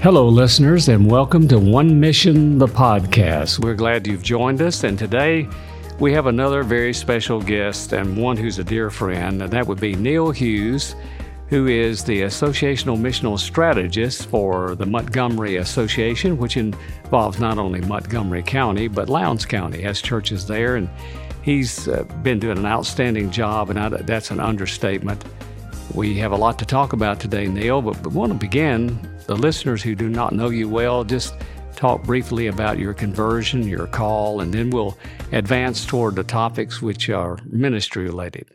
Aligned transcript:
Hello, 0.00 0.28
listeners, 0.28 0.88
and 0.88 1.10
welcome 1.10 1.48
to 1.48 1.58
One 1.58 1.98
Mission, 1.98 2.56
the 2.56 2.68
podcast. 2.68 3.58
We're 3.58 3.74
glad 3.74 4.06
you've 4.06 4.22
joined 4.22 4.62
us, 4.62 4.84
and 4.84 4.96
today 4.96 5.48
we 5.98 6.12
have 6.12 6.26
another 6.26 6.62
very 6.62 6.94
special 6.94 7.42
guest 7.42 7.92
and 7.92 8.16
one 8.16 8.36
who's 8.36 8.60
a 8.60 8.64
dear 8.64 8.90
friend, 8.90 9.42
and 9.42 9.50
that 9.50 9.66
would 9.66 9.80
be 9.80 9.96
Neal 9.96 10.30
Hughes, 10.30 10.94
who 11.48 11.66
is 11.66 12.04
the 12.04 12.22
Associational 12.22 12.96
Missional 12.96 13.40
Strategist 13.40 14.26
for 14.28 14.76
the 14.76 14.86
Montgomery 14.86 15.56
Association, 15.56 16.38
which 16.38 16.56
involves 16.56 17.40
not 17.40 17.58
only 17.58 17.80
Montgomery 17.80 18.44
County, 18.44 18.86
but 18.86 19.08
Lowndes 19.08 19.46
County, 19.46 19.82
has 19.82 20.00
churches 20.00 20.46
there, 20.46 20.76
and 20.76 20.88
he's 21.42 21.88
uh, 21.88 22.04
been 22.22 22.38
doing 22.38 22.56
an 22.56 22.66
outstanding 22.66 23.32
job, 23.32 23.68
and 23.68 24.06
that's 24.06 24.30
an 24.30 24.38
understatement. 24.38 25.24
We 25.94 26.14
have 26.18 26.32
a 26.32 26.36
lot 26.36 26.58
to 26.58 26.66
talk 26.66 26.92
about 26.92 27.18
today, 27.18 27.46
Neal, 27.46 27.82
but 27.82 28.06
we 28.06 28.14
want 28.14 28.32
to 28.32 28.38
begin 28.38 28.98
the 29.26 29.36
listeners 29.36 29.82
who 29.82 29.94
do 29.94 30.08
not 30.08 30.32
know 30.32 30.48
you 30.48 30.68
well, 30.68 31.04
just 31.04 31.34
talk 31.76 32.02
briefly 32.02 32.48
about 32.48 32.78
your 32.78 32.92
conversion, 32.92 33.66
your 33.66 33.86
call, 33.86 34.40
and 34.40 34.52
then 34.52 34.70
we'll 34.70 34.98
advance 35.32 35.86
toward 35.86 36.16
the 36.16 36.24
topics 36.24 36.82
which 36.82 37.08
are 37.08 37.38
ministry 37.50 38.04
related. 38.04 38.46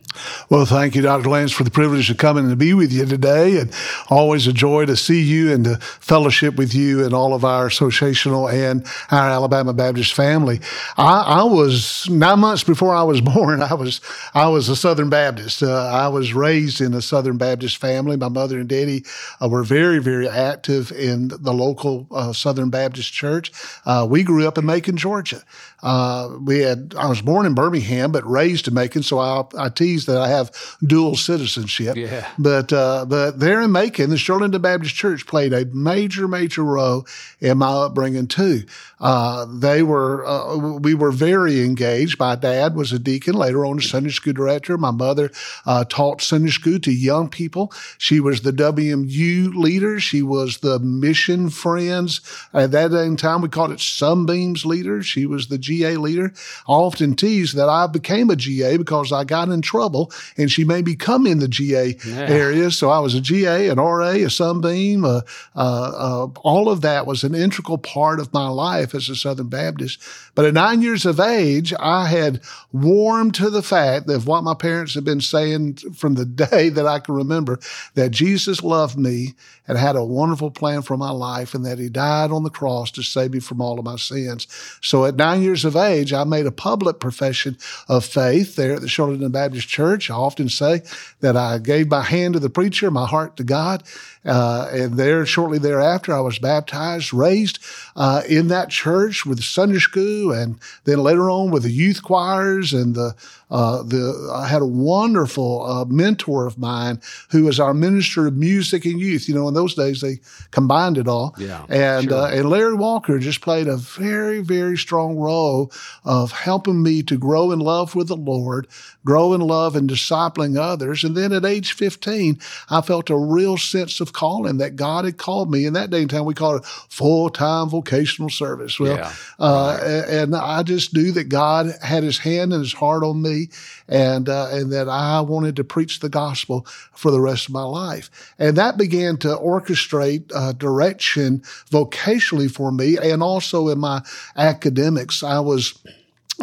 Well, 0.50 0.66
thank 0.66 0.96
you, 0.96 1.02
Dr. 1.02 1.30
Lance, 1.30 1.52
for 1.52 1.64
the 1.64 1.72
privilege 1.72 2.10
of 2.10 2.18
coming 2.18 2.50
to 2.50 2.56
be 2.56 2.74
with 2.74 2.92
you 2.92 3.06
today. 3.06 3.60
And 3.60 3.72
always 4.10 4.48
a 4.48 4.54
joy 4.54 4.86
to 4.86 4.96
see 4.96 5.22
you 5.22 5.52
and 5.52 5.66
to 5.66 5.78
fellowship 5.78 6.56
with 6.56 6.74
you 6.74 7.04
and 7.04 7.14
all 7.14 7.34
of 7.34 7.44
our 7.46 7.68
associational 7.68 8.52
and 8.52 8.86
our 9.12 9.30
Alabama 9.30 9.74
Baptist 9.74 10.14
family. 10.14 10.60
I, 10.98 11.22
I 11.22 11.44
was 11.44 12.10
nine 12.10 12.40
months 12.40 12.64
before 12.64 12.94
I 12.94 13.04
was 13.04 13.22
born. 13.34 13.62
I 13.62 13.74
was 13.74 14.02
I 14.34 14.48
was 14.48 14.70
a 14.70 14.76
Southern 14.76 15.10
Baptist. 15.10 15.64
Uh, 15.64 15.88
I 15.88 16.08
was 16.08 16.34
raised 16.34 16.82
in 16.82 16.94
a 16.94 17.02
Southern 17.02 17.38
Baptist 17.38 17.78
family. 17.78 18.18
My 18.18 18.30
mother 18.30 18.60
and 18.60 18.70
daddy 18.70 19.06
uh, 19.42 19.50
were 19.50 19.64
very 19.64 20.00
very 20.00 20.28
active 20.28 20.92
in 20.92 21.30
the 21.30 21.54
local 21.54 22.08
uh, 22.12 22.34
Southern 22.34 22.70
Baptist 22.70 23.14
church. 23.14 23.52
Uh, 23.86 24.06
we 24.10 24.24
grew 24.24 24.48
up 24.48 24.58
in 24.58 24.66
Macon, 24.66 24.98
Georgia. 24.98 25.42
Uh, 25.82 26.38
we 26.42 26.60
had 26.60 26.94
I 26.98 27.08
was 27.08 27.22
born 27.22 27.46
in 27.46 27.54
Birmingham, 27.54 28.12
but 28.12 28.30
raised 28.30 28.68
in 28.68 28.74
Macon, 28.74 29.04
so 29.04 29.20
I, 29.20 29.44
I 29.58 29.70
tease 29.70 30.03
that 30.06 30.18
I 30.18 30.28
have 30.30 30.52
dual 30.86 31.16
citizenship. 31.16 31.96
Yeah. 31.96 32.28
But 32.38 32.72
uh, 32.74 33.06
but 33.06 33.40
there 33.40 33.62
in 33.62 33.72
Macon, 33.72 34.10
the 34.10 34.16
Shirlington 34.16 34.62
Baptist 34.62 34.96
Church 34.96 35.26
played 35.26 35.54
a 35.54 35.66
major 35.66 36.28
major 36.28 36.64
role 36.64 37.06
in 37.40 37.58
my 37.58 37.72
upbringing 37.72 38.28
too. 38.28 38.64
Uh, 39.00 39.46
they 39.46 39.84
were 39.84 40.26
uh, 40.26 40.78
we 40.80 40.94
were 40.94 41.12
very 41.12 41.62
engaged. 41.62 42.20
My 42.20 42.36
dad 42.36 42.76
was 42.76 42.94
a 42.94 43.00
deacon, 43.00 43.36
later 43.36 43.66
on 43.66 43.80
a 43.80 43.82
Sunday 43.82 44.12
school 44.12 44.34
director. 44.34 44.78
My 44.78 44.92
mother 44.92 45.32
uh, 45.66 45.84
taught 45.84 46.22
Sunday 46.22 46.52
school 46.52 46.80
to 46.80 46.92
young 46.92 47.30
people. 47.30 47.72
She 47.98 48.20
was 48.20 48.42
the 48.42 48.54
WMU 48.54 49.54
leader. 49.56 50.00
She 50.00 50.22
was 50.22 50.60
the 50.60 50.80
Mission 50.80 51.50
Friends 51.50 52.22
at 52.54 52.72
that 52.72 52.94
time. 53.20 53.42
We 53.42 53.50
called 53.50 53.72
it 53.72 53.80
Sunbeams 53.80 54.66
leader. 54.66 55.04
She 55.04 55.26
was 55.26 55.48
the 55.48 55.58
GA 55.58 55.98
leader. 55.98 56.34
I 56.68 56.72
often 56.72 57.16
tease 57.16 57.54
that 57.54 57.70
I 57.70 57.88
became 57.88 58.30
a 58.30 58.36
GA 58.36 58.78
because 58.78 59.12
I 59.12 59.24
got 59.24 59.50
in 59.50 59.62
trouble 59.62 59.93
and 60.38 60.52
she 60.52 60.64
made 60.64 60.86
me 60.86 60.96
come 60.96 61.28
in 61.28 61.40
the 61.40 61.48
GA 61.48 61.96
yeah. 62.06 62.28
area. 62.28 62.72
So 62.72 62.90
I 62.90 63.00
was 63.00 63.16
a 63.16 63.22
GA, 63.22 63.70
an 63.70 63.78
RA, 63.78 64.10
a 64.10 64.30
Sunbeam. 64.30 65.06
Uh, 65.06 65.22
uh, 65.56 65.92
uh, 65.96 66.28
all 66.42 66.70
of 66.70 66.82
that 66.82 67.06
was 67.06 67.24
an 67.24 67.36
integral 67.36 67.78
part 67.78 68.20
of 68.20 68.34
my 68.34 68.48
life 68.48 68.96
as 68.96 69.10
a 69.10 69.16
Southern 69.16 69.50
Baptist. 69.50 70.02
But 70.36 70.46
at 70.46 70.54
nine 70.54 70.82
years 70.82 71.06
of 71.06 71.20
age, 71.20 71.74
I 71.80 72.08
had 72.08 72.42
warmed 72.72 73.36
to 73.36 73.50
the 73.50 73.62
fact 73.62 74.08
that 74.08 74.26
what 74.26 74.44
my 74.44 74.54
parents 74.54 74.94
had 74.96 75.04
been 75.04 75.22
saying 75.22 75.76
from 75.96 76.16
the 76.16 76.26
day 76.44 76.70
that 76.70 76.88
I 76.88 77.00
can 77.00 77.16
remember 77.16 77.60
that 77.96 78.12
Jesus 78.12 78.64
loved 78.64 78.98
me 78.98 79.36
and 79.68 79.78
had 79.78 79.96
a 79.96 80.04
wonderful 80.04 80.52
plan 80.52 80.82
for 80.82 80.98
my 80.98 81.12
life 81.12 81.54
and 81.54 81.66
that 81.66 81.80
he 81.80 81.90
died 81.90 82.32
on 82.32 82.44
the 82.44 82.50
cross 82.50 82.92
to 82.92 83.04
save 83.04 83.32
me 83.32 83.40
from 83.40 83.62
all 83.62 83.80
of 83.80 83.86
my 83.86 83.96
sins. 83.96 84.48
So 84.82 85.06
at 85.06 85.16
nine 85.16 85.42
years 85.42 85.64
of 85.66 85.76
age, 85.76 86.12
I 86.14 86.24
made 86.24 86.46
a 86.46 86.52
public 86.52 87.00
profession 87.00 87.58
of 87.88 88.04
faith 88.04 88.56
there 88.56 88.74
at 88.74 88.82
the 88.82 88.88
Shirlington 88.88 89.32
Baptist 89.32 89.68
Church. 89.68 89.83
I 90.10 90.14
often 90.14 90.50
say 90.50 90.82
that 91.20 91.36
I 91.36 91.58
gave 91.58 91.90
my 91.90 92.02
hand 92.02 92.34
to 92.34 92.40
the 92.40 92.50
preacher, 92.50 92.90
my 92.92 93.08
heart 93.08 93.38
to 93.38 93.44
God. 93.44 93.84
Uh, 94.26 94.70
and 94.72 94.98
there, 94.98 95.26
shortly 95.26 95.58
thereafter, 95.58 96.14
I 96.14 96.22
was 96.22 96.40
baptized, 96.40 97.14
raised 97.14 97.60
uh, 97.96 98.22
in 98.28 98.48
that 98.48 98.70
church 98.70 99.26
with 99.26 99.44
Sunday 99.44 99.80
school, 99.80 100.32
and 100.32 100.60
then 100.86 101.00
later 101.00 101.30
on 101.30 101.52
with 101.52 101.64
the 101.64 101.72
youth 101.72 102.04
choirs 102.04 102.74
and 102.74 102.96
the 102.96 103.16
uh, 103.52 103.84
the 103.84 104.32
I 104.34 104.48
had 104.48 104.64
a 104.64 104.68
wonderful 104.68 105.66
uh, 105.66 105.86
mentor 105.86 106.48
of 106.48 106.58
mine 106.58 107.00
who 107.30 107.44
was 107.44 107.60
our 107.60 107.74
minister 107.74 108.26
of 108.26 108.36
music 108.36 108.84
and 108.86 109.00
youth. 109.00 109.28
You 109.30 109.36
know, 109.36 109.48
in 109.48 109.54
those 109.54 109.76
days 109.76 110.02
they 110.02 110.20
combined 110.50 110.98
it 110.98 111.08
all. 111.08 111.36
Yeah, 111.38 111.66
and 111.70 112.10
sure. 112.10 112.18
uh, 112.18 112.32
and 112.32 112.50
Larry 112.50 112.74
Walker 112.74 113.20
just 113.20 113.42
played 113.42 113.68
a 113.68 113.78
very 113.78 114.42
very 114.42 114.78
strong 114.78 115.18
role 115.18 115.72
of 116.04 116.32
helping 116.32 116.82
me 116.82 117.04
to 117.04 117.18
grow 117.18 117.52
in 117.52 117.60
love 117.60 117.94
with 117.94 118.08
the 118.08 118.16
Lord, 118.18 118.68
grow 119.06 119.34
in 119.34 119.42
love 119.42 119.76
and 119.76 119.90
discipling 119.90 120.58
others. 120.58 121.04
And 121.04 121.16
then 121.16 121.32
at 121.32 121.46
age 121.46 121.74
15, 121.74 122.40
I 122.70 122.82
felt 122.82 123.10
a 123.10 123.18
real 123.18 123.58
sense 123.58 124.00
of 124.00 124.14
calling 124.14 124.58
that 124.58 124.76
God 124.76 125.06
had 125.06 125.18
called 125.18 125.52
me. 125.52 125.66
In 125.66 125.74
that 125.74 125.90
day 125.90 126.02
and 126.02 126.10
time, 126.10 126.26
we 126.26 126.34
called 126.34 126.62
it 126.62 126.66
full 126.66 127.30
time 127.30 127.70
vocational 127.84 128.30
service. 128.30 128.80
Well, 128.80 128.98
yeah. 128.98 129.12
uh, 129.40 130.06
and 130.08 130.36
I 130.36 130.64
just 130.64 130.96
knew 130.96 131.12
that 131.12 131.26
God 131.26 131.74
had 131.82 132.04
his 132.04 132.20
hand 132.20 132.54
and 132.54 132.62
his 132.62 132.74
heart 132.74 133.04
on 133.04 133.22
me 133.22 133.50
and, 133.88 134.30
uh, 134.30 134.48
and 134.52 134.72
that 134.72 134.88
I 134.88 135.22
wanted 135.22 135.56
to 135.58 135.64
preach 135.64 136.00
the 136.00 136.10
gospel 136.10 136.66
for 136.94 137.12
the 137.12 137.22
rest 137.22 137.48
of 137.48 137.54
my 137.54 137.64
life. 137.64 138.10
And 138.40 138.58
that 138.58 138.78
began 138.78 139.18
to 139.18 139.30
orchestrate 139.30 140.32
uh, 140.34 140.54
direction 140.54 141.40
vocationally 141.70 142.50
for 142.50 142.72
me 142.72 142.98
and 142.98 143.22
also 143.22 143.68
in 143.68 143.80
my 143.80 144.02
academics. 144.36 145.24
I 145.24 145.40
was 145.40 145.78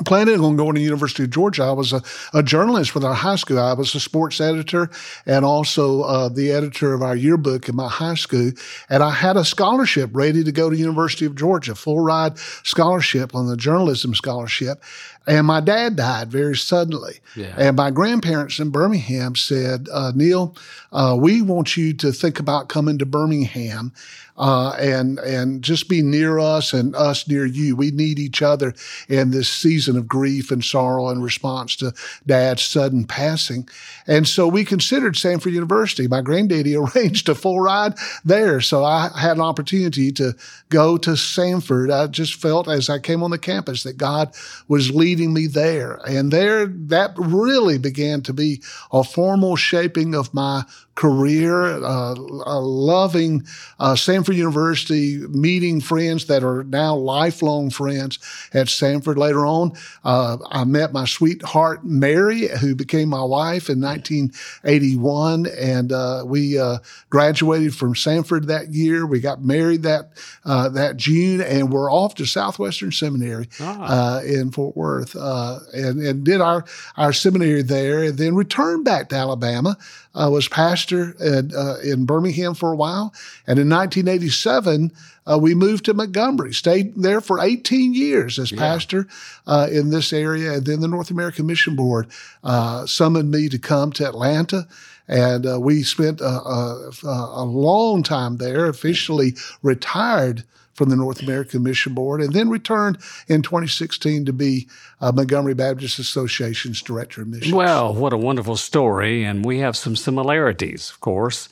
planning 0.04 0.40
on 0.40 0.56
going 0.56 0.74
to 0.76 0.80
University 0.80 1.24
of 1.24 1.30
Georgia. 1.30 1.64
I 1.64 1.72
was 1.72 1.92
a, 1.92 2.02
a, 2.32 2.42
journalist 2.42 2.94
with 2.94 3.04
our 3.04 3.14
high 3.14 3.36
school. 3.36 3.58
I 3.58 3.72
was 3.72 3.94
a 3.94 4.00
sports 4.00 4.40
editor 4.40 4.88
and 5.26 5.44
also 5.44 6.02
uh, 6.02 6.28
the 6.28 6.52
editor 6.52 6.94
of 6.94 7.02
our 7.02 7.16
yearbook 7.16 7.68
in 7.68 7.76
my 7.76 7.88
high 7.88 8.14
school. 8.14 8.52
And 8.88 9.02
I 9.02 9.10
had 9.10 9.36
a 9.36 9.44
scholarship 9.44 10.10
ready 10.12 10.44
to 10.44 10.52
go 10.52 10.70
to 10.70 10.76
University 10.76 11.26
of 11.26 11.34
Georgia, 11.34 11.74
full 11.74 12.00
ride 12.00 12.38
scholarship 12.38 13.34
on 13.34 13.48
the 13.48 13.56
journalism 13.56 14.14
scholarship. 14.14 14.82
And 15.26 15.46
my 15.46 15.60
dad 15.60 15.96
died 15.96 16.30
very 16.30 16.56
suddenly. 16.56 17.20
Yeah. 17.36 17.54
And 17.56 17.76
my 17.76 17.90
grandparents 17.90 18.58
in 18.58 18.70
Birmingham 18.70 19.36
said, 19.36 19.88
uh, 19.92 20.12
Neal, 20.14 20.56
uh, 20.92 21.16
we 21.20 21.42
want 21.42 21.76
you 21.76 21.92
to 21.94 22.12
think 22.12 22.40
about 22.40 22.68
coming 22.68 22.98
to 22.98 23.06
Birmingham 23.06 23.92
uh, 24.40 24.74
and 24.78 25.18
and 25.18 25.62
just 25.62 25.86
be 25.88 26.00
near 26.00 26.38
us 26.38 26.72
and 26.72 26.96
us 26.96 27.28
near 27.28 27.44
you. 27.44 27.76
We 27.76 27.90
need 27.90 28.18
each 28.18 28.40
other 28.40 28.74
in 29.06 29.30
this 29.30 29.50
season 29.50 29.98
of 29.98 30.08
grief 30.08 30.50
and 30.50 30.64
sorrow 30.64 31.10
in 31.10 31.20
response 31.20 31.76
to 31.76 31.92
Dad's 32.26 32.62
sudden 32.62 33.04
passing. 33.04 33.68
And 34.06 34.26
so 34.26 34.48
we 34.48 34.64
considered 34.64 35.14
Samford 35.14 35.52
University. 35.52 36.08
My 36.08 36.22
granddaddy 36.22 36.74
arranged 36.96 37.28
a 37.28 37.34
full 37.34 37.60
ride 37.60 37.94
there, 38.24 38.62
so 38.62 38.82
I 38.82 39.10
had 39.16 39.36
an 39.36 39.42
opportunity 39.42 40.10
to 40.12 40.34
go 40.70 40.96
to 40.96 41.10
Samford. 41.10 41.92
I 41.92 42.06
just 42.06 42.34
felt 42.34 42.66
as 42.66 42.88
I 42.88 42.98
came 42.98 43.22
on 43.22 43.30
the 43.30 43.38
campus 43.38 43.82
that 43.82 43.98
God 43.98 44.34
was 44.68 44.90
leading 44.90 45.34
me 45.34 45.48
there, 45.48 46.00
and 46.08 46.32
there 46.32 46.66
that 46.66 47.12
really 47.18 47.76
began 47.76 48.22
to 48.22 48.32
be 48.32 48.62
a 48.90 49.04
formal 49.04 49.56
shaping 49.56 50.14
of 50.14 50.32
my 50.32 50.64
career, 51.00 51.82
uh, 51.82 52.12
uh, 52.12 52.60
loving 52.60 53.42
uh, 53.78 53.94
University, 54.32 55.18
meeting 55.28 55.80
friends 55.80 56.26
that 56.26 56.42
are 56.42 56.64
now 56.64 56.94
lifelong 56.94 57.70
friends 57.70 58.18
at 58.52 58.66
Samford. 58.66 59.16
Later 59.16 59.46
on, 59.46 59.72
uh, 60.04 60.38
I 60.50 60.64
met 60.64 60.92
my 60.92 61.04
sweetheart 61.04 61.84
Mary, 61.84 62.48
who 62.48 62.74
became 62.74 63.08
my 63.08 63.22
wife 63.22 63.68
in 63.68 63.80
1981, 63.80 65.46
and 65.46 65.92
uh, 65.92 66.24
we 66.26 66.58
uh, 66.58 66.78
graduated 67.08 67.74
from 67.74 67.94
Samford 67.94 68.46
that 68.46 68.70
year. 68.70 69.06
We 69.06 69.20
got 69.20 69.42
married 69.42 69.82
that 69.82 70.10
that 70.44 70.96
June, 70.96 71.40
and 71.40 71.72
we're 71.72 71.92
off 71.92 72.14
to 72.16 72.26
Southwestern 72.26 72.92
Seminary 72.92 73.48
ah. 73.60 74.20
in 74.20 74.50
Fort 74.50 74.76
Worth, 74.76 75.14
and 75.14 76.00
and 76.00 76.24
did 76.24 76.40
our 76.40 76.64
our 76.96 77.12
seminary 77.12 77.62
there, 77.62 78.04
and 78.04 78.18
then 78.18 78.34
returned 78.34 78.84
back 78.84 79.08
to 79.10 79.16
Alabama. 79.16 79.76
I 80.14 80.26
was 80.26 80.48
pastor 80.48 81.14
at, 81.20 81.54
uh, 81.54 81.76
in 81.84 82.04
Birmingham 82.04 82.54
for 82.54 82.72
a 82.72 82.76
while. 82.76 83.14
And 83.46 83.58
in 83.58 83.68
1987, 83.68 84.92
uh, 85.30 85.38
we 85.38 85.54
moved 85.54 85.84
to 85.84 85.94
Montgomery, 85.94 86.52
stayed 86.52 86.94
there 86.96 87.20
for 87.20 87.38
18 87.40 87.94
years 87.94 88.38
as 88.38 88.50
Yeah. 88.50 88.58
pastor 88.58 89.06
uh, 89.46 89.68
in 89.70 89.90
this 89.90 90.12
area. 90.12 90.54
And 90.54 90.66
then 90.66 90.80
the 90.80 90.88
North 90.88 91.10
American 91.10 91.46
Mission 91.46 91.76
Board 91.76 92.08
uh, 92.42 92.86
summoned 92.86 93.30
me 93.30 93.48
to 93.48 93.58
come 93.58 93.92
to 93.92 94.06
Atlanta. 94.06 94.66
And 95.10 95.44
uh, 95.44 95.58
we 95.60 95.82
spent 95.82 96.20
a, 96.20 96.24
a, 96.24 96.90
a 97.04 97.44
long 97.44 98.04
time 98.04 98.36
there, 98.36 98.66
officially 98.66 99.34
retired 99.60 100.44
from 100.72 100.88
the 100.88 100.96
North 100.96 101.20
American 101.20 101.64
Mission 101.64 101.94
Board, 101.94 102.22
and 102.22 102.32
then 102.32 102.48
returned 102.48 102.96
in 103.26 103.42
2016 103.42 104.24
to 104.24 104.32
be 104.32 104.68
uh, 105.00 105.10
Montgomery 105.10 105.52
Baptist 105.52 105.98
Association's 105.98 106.80
Director 106.80 107.22
of 107.22 107.28
Missions. 107.28 107.52
Well, 107.52 107.92
what 107.92 108.12
a 108.12 108.16
wonderful 108.16 108.56
story. 108.56 109.24
And 109.24 109.44
we 109.44 109.58
have 109.58 109.76
some 109.76 109.96
similarities, 109.96 110.90
of 110.90 111.00
course. 111.00 111.48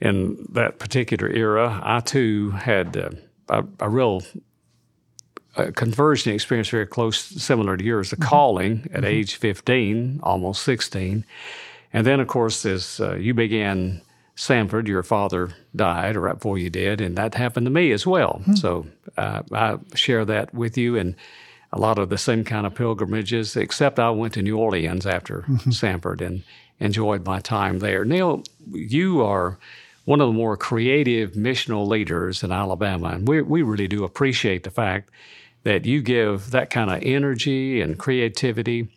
in 0.00 0.46
that 0.50 0.78
particular 0.78 1.28
era, 1.30 1.80
I 1.82 2.00
too 2.00 2.50
had 2.50 2.96
uh, 2.96 3.10
a, 3.48 3.64
a, 3.80 3.88
real 3.88 4.22
uh, 5.56 5.70
conversion 5.74 6.34
experience 6.34 6.68
very 6.68 6.86
close, 6.86 7.18
similar 7.18 7.78
to 7.78 7.82
yours, 7.84 8.10
the 8.10 8.16
mm-hmm. 8.16 8.28
calling 8.28 8.72
at 8.92 8.98
mm-hmm. 8.98 9.06
age 9.06 9.36
15, 9.36 10.20
almost 10.22 10.62
16. 10.62 11.24
And 11.92 12.06
then, 12.06 12.20
of 12.20 12.28
course, 12.28 12.64
as 12.64 13.00
uh, 13.00 13.16
you 13.16 13.34
began 13.34 14.00
Samford, 14.36 14.88
your 14.88 15.02
father 15.02 15.50
died 15.76 16.16
right 16.16 16.34
before 16.34 16.58
you 16.58 16.70
did, 16.70 17.00
and 17.00 17.16
that 17.16 17.34
happened 17.34 17.66
to 17.66 17.70
me 17.70 17.92
as 17.92 18.06
well. 18.06 18.40
Mm-hmm. 18.40 18.54
So 18.54 18.86
uh, 19.16 19.42
I 19.52 19.78
share 19.94 20.24
that 20.24 20.54
with 20.54 20.78
you 20.78 20.96
and 20.96 21.14
a 21.72 21.78
lot 21.78 21.98
of 21.98 22.08
the 22.08 22.18
same 22.18 22.44
kind 22.44 22.66
of 22.66 22.74
pilgrimages, 22.74 23.56
except 23.56 23.98
I 23.98 24.10
went 24.10 24.34
to 24.34 24.42
New 24.42 24.58
Orleans 24.58 25.06
after 25.06 25.42
mm-hmm. 25.42 25.70
Samford 25.70 26.20
and 26.20 26.42
enjoyed 26.80 27.24
my 27.24 27.40
time 27.40 27.78
there. 27.78 28.04
Neal, 28.04 28.42
you 28.72 29.22
are 29.22 29.58
one 30.04 30.20
of 30.20 30.28
the 30.28 30.32
more 30.32 30.56
creative 30.56 31.32
missional 31.32 31.86
leaders 31.86 32.42
in 32.42 32.52
Alabama, 32.52 33.08
and 33.08 33.28
we, 33.28 33.40
we 33.42 33.62
really 33.62 33.88
do 33.88 34.04
appreciate 34.04 34.64
the 34.64 34.70
fact 34.70 35.10
that 35.62 35.84
you 35.86 36.02
give 36.02 36.50
that 36.50 36.70
kind 36.70 36.90
of 36.90 37.02
energy 37.02 37.80
and 37.80 37.98
creativity. 37.98 38.88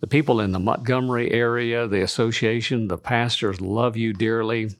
The 0.00 0.06
people 0.06 0.40
in 0.40 0.52
the 0.52 0.58
Montgomery 0.58 1.30
area, 1.30 1.86
the 1.86 2.02
association, 2.02 2.88
the 2.88 2.96
pastors 2.96 3.60
love 3.60 3.96
you 3.96 4.12
dearly. 4.12 4.70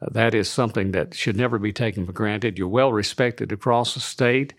Uh, 0.00 0.06
that 0.10 0.34
is 0.34 0.48
something 0.48 0.92
that 0.92 1.14
should 1.14 1.36
never 1.36 1.58
be 1.58 1.72
taken 1.72 2.06
for 2.06 2.12
granted. 2.12 2.58
You're 2.58 2.68
well 2.68 2.92
respected 2.92 3.52
across 3.52 3.94
the 3.94 4.00
state. 4.00 4.54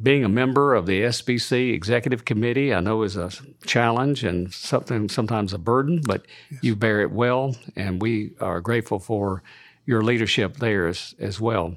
Being 0.00 0.24
a 0.24 0.28
member 0.28 0.74
of 0.74 0.86
the 0.86 1.02
SBC 1.02 1.72
Executive 1.72 2.24
Committee, 2.24 2.74
I 2.74 2.80
know 2.80 3.02
is 3.02 3.16
a 3.16 3.30
challenge 3.64 4.24
and 4.24 4.52
something 4.52 5.08
sometimes 5.08 5.52
a 5.52 5.58
burden, 5.58 6.00
but 6.04 6.26
yes. 6.50 6.62
you 6.62 6.76
bear 6.76 7.02
it 7.02 7.12
well, 7.12 7.54
and 7.76 8.02
we 8.02 8.32
are 8.40 8.60
grateful 8.60 8.98
for 8.98 9.42
your 9.84 10.02
leadership 10.02 10.56
there 10.56 10.88
as, 10.88 11.14
as 11.20 11.40
well. 11.40 11.76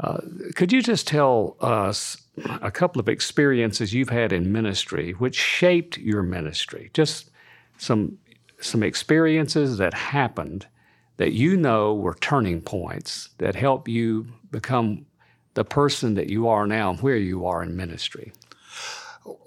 Uh, 0.00 0.18
could 0.54 0.72
you 0.72 0.82
just 0.82 1.06
tell 1.06 1.56
us 1.60 2.16
a 2.62 2.70
couple 2.70 3.00
of 3.00 3.08
experiences 3.08 3.92
you've 3.92 4.10
had 4.10 4.32
in 4.32 4.52
ministry 4.52 5.12
which 5.12 5.34
shaped 5.36 5.98
your 5.98 6.22
ministry? 6.22 6.90
Just 6.94 7.30
some 7.78 8.18
some 8.60 8.82
experiences 8.82 9.78
that 9.78 9.94
happened 9.94 10.66
that 11.16 11.32
you 11.32 11.56
know 11.56 11.94
were 11.94 12.14
turning 12.14 12.60
points 12.60 13.28
that 13.38 13.54
helped 13.54 13.88
you 13.88 14.26
become 14.50 15.06
the 15.54 15.64
person 15.64 16.14
that 16.14 16.28
you 16.28 16.48
are 16.48 16.66
now 16.66 16.90
and 16.90 17.00
where 17.00 17.16
you 17.16 17.46
are 17.46 17.62
in 17.62 17.76
ministry? 17.76 18.32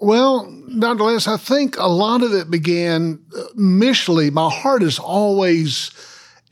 Well. 0.00 0.46
Les, 0.68 1.26
I 1.26 1.36
think 1.36 1.76
a 1.78 1.86
lot 1.86 2.22
of 2.22 2.32
it 2.32 2.50
began 2.50 3.20
initially. 3.56 4.30
My 4.30 4.50
heart 4.50 4.82
is 4.82 4.98
always 4.98 5.90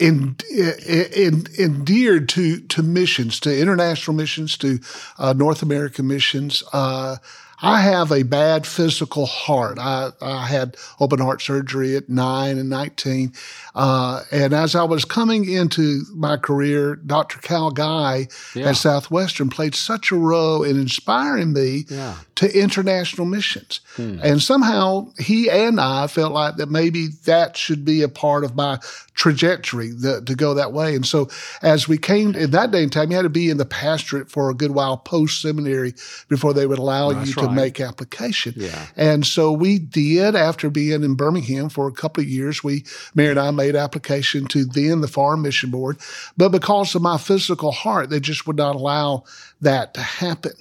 in, 0.00 0.36
in, 0.50 1.46
endeared 1.58 2.28
to 2.30 2.60
to 2.60 2.82
missions, 2.82 3.38
to 3.40 3.60
international 3.60 4.16
missions, 4.16 4.56
to 4.58 4.80
uh, 5.18 5.34
North 5.34 5.62
American 5.62 6.06
missions. 6.08 6.62
Uh, 6.72 7.16
I 7.62 7.82
have 7.82 8.10
a 8.10 8.22
bad 8.22 8.66
physical 8.66 9.26
heart. 9.26 9.78
I, 9.78 10.10
I 10.22 10.46
had 10.46 10.76
open 10.98 11.18
heart 11.18 11.42
surgery 11.42 11.94
at 11.94 12.08
nine 12.08 12.58
and 12.58 12.70
19. 12.70 13.34
Uh, 13.74 14.22
and 14.32 14.54
as 14.54 14.74
I 14.74 14.84
was 14.84 15.04
coming 15.04 15.48
into 15.48 16.04
my 16.14 16.36
career, 16.36 16.96
Dr. 16.96 17.38
Cal 17.40 17.70
Guy 17.70 18.28
yeah. 18.54 18.70
at 18.70 18.76
Southwestern 18.76 19.50
played 19.50 19.74
such 19.74 20.10
a 20.10 20.16
role 20.16 20.62
in 20.62 20.80
inspiring 20.80 21.52
me 21.52 21.84
yeah. 21.88 22.16
to 22.36 22.58
international 22.58 23.26
missions. 23.26 23.80
Hmm. 23.96 24.18
And 24.22 24.42
somehow 24.42 25.12
he 25.18 25.50
and 25.50 25.78
I 25.80 26.06
felt 26.06 26.32
like 26.32 26.56
that 26.56 26.70
maybe 26.70 27.08
that 27.26 27.56
should 27.56 27.84
be 27.84 28.02
a 28.02 28.08
part 28.08 28.44
of 28.44 28.56
my 28.56 28.78
trajectory 29.20 29.90
the, 29.90 30.22
to 30.22 30.34
go 30.34 30.54
that 30.54 30.72
way. 30.72 30.94
And 30.96 31.04
so 31.04 31.28
as 31.60 31.86
we 31.86 31.98
came 31.98 32.34
in 32.34 32.52
that 32.52 32.70
day 32.70 32.82
and 32.82 32.90
time, 32.90 33.10
you 33.10 33.16
had 33.16 33.24
to 33.24 33.28
be 33.28 33.50
in 33.50 33.58
the 33.58 33.66
pastorate 33.66 34.30
for 34.30 34.48
a 34.48 34.54
good 34.54 34.70
while 34.70 34.96
post 34.96 35.42
seminary 35.42 35.92
before 36.28 36.54
they 36.54 36.64
would 36.64 36.78
allow 36.78 37.12
That's 37.12 37.28
you 37.28 37.34
to 37.42 37.50
make 37.50 37.80
application. 37.80 38.54
Yeah. 38.56 38.86
And 38.96 39.26
so 39.26 39.52
we 39.52 39.78
did 39.78 40.34
after 40.34 40.70
being 40.70 41.04
in 41.04 41.16
Birmingham 41.16 41.68
for 41.68 41.86
a 41.86 41.92
couple 41.92 42.22
of 42.22 42.30
years. 42.30 42.64
We, 42.64 42.86
Mary 43.14 43.28
and 43.28 43.38
I 43.38 43.50
made 43.50 43.76
application 43.76 44.46
to 44.46 44.64
then 44.64 45.02
the 45.02 45.08
Foreign 45.08 45.42
Mission 45.42 45.70
Board. 45.70 45.98
But 46.38 46.48
because 46.48 46.94
of 46.94 47.02
my 47.02 47.18
physical 47.18 47.72
heart, 47.72 48.08
they 48.08 48.20
just 48.20 48.46
would 48.46 48.56
not 48.56 48.74
allow 48.74 49.24
that 49.60 49.92
to 49.92 50.00
happen. 50.00 50.52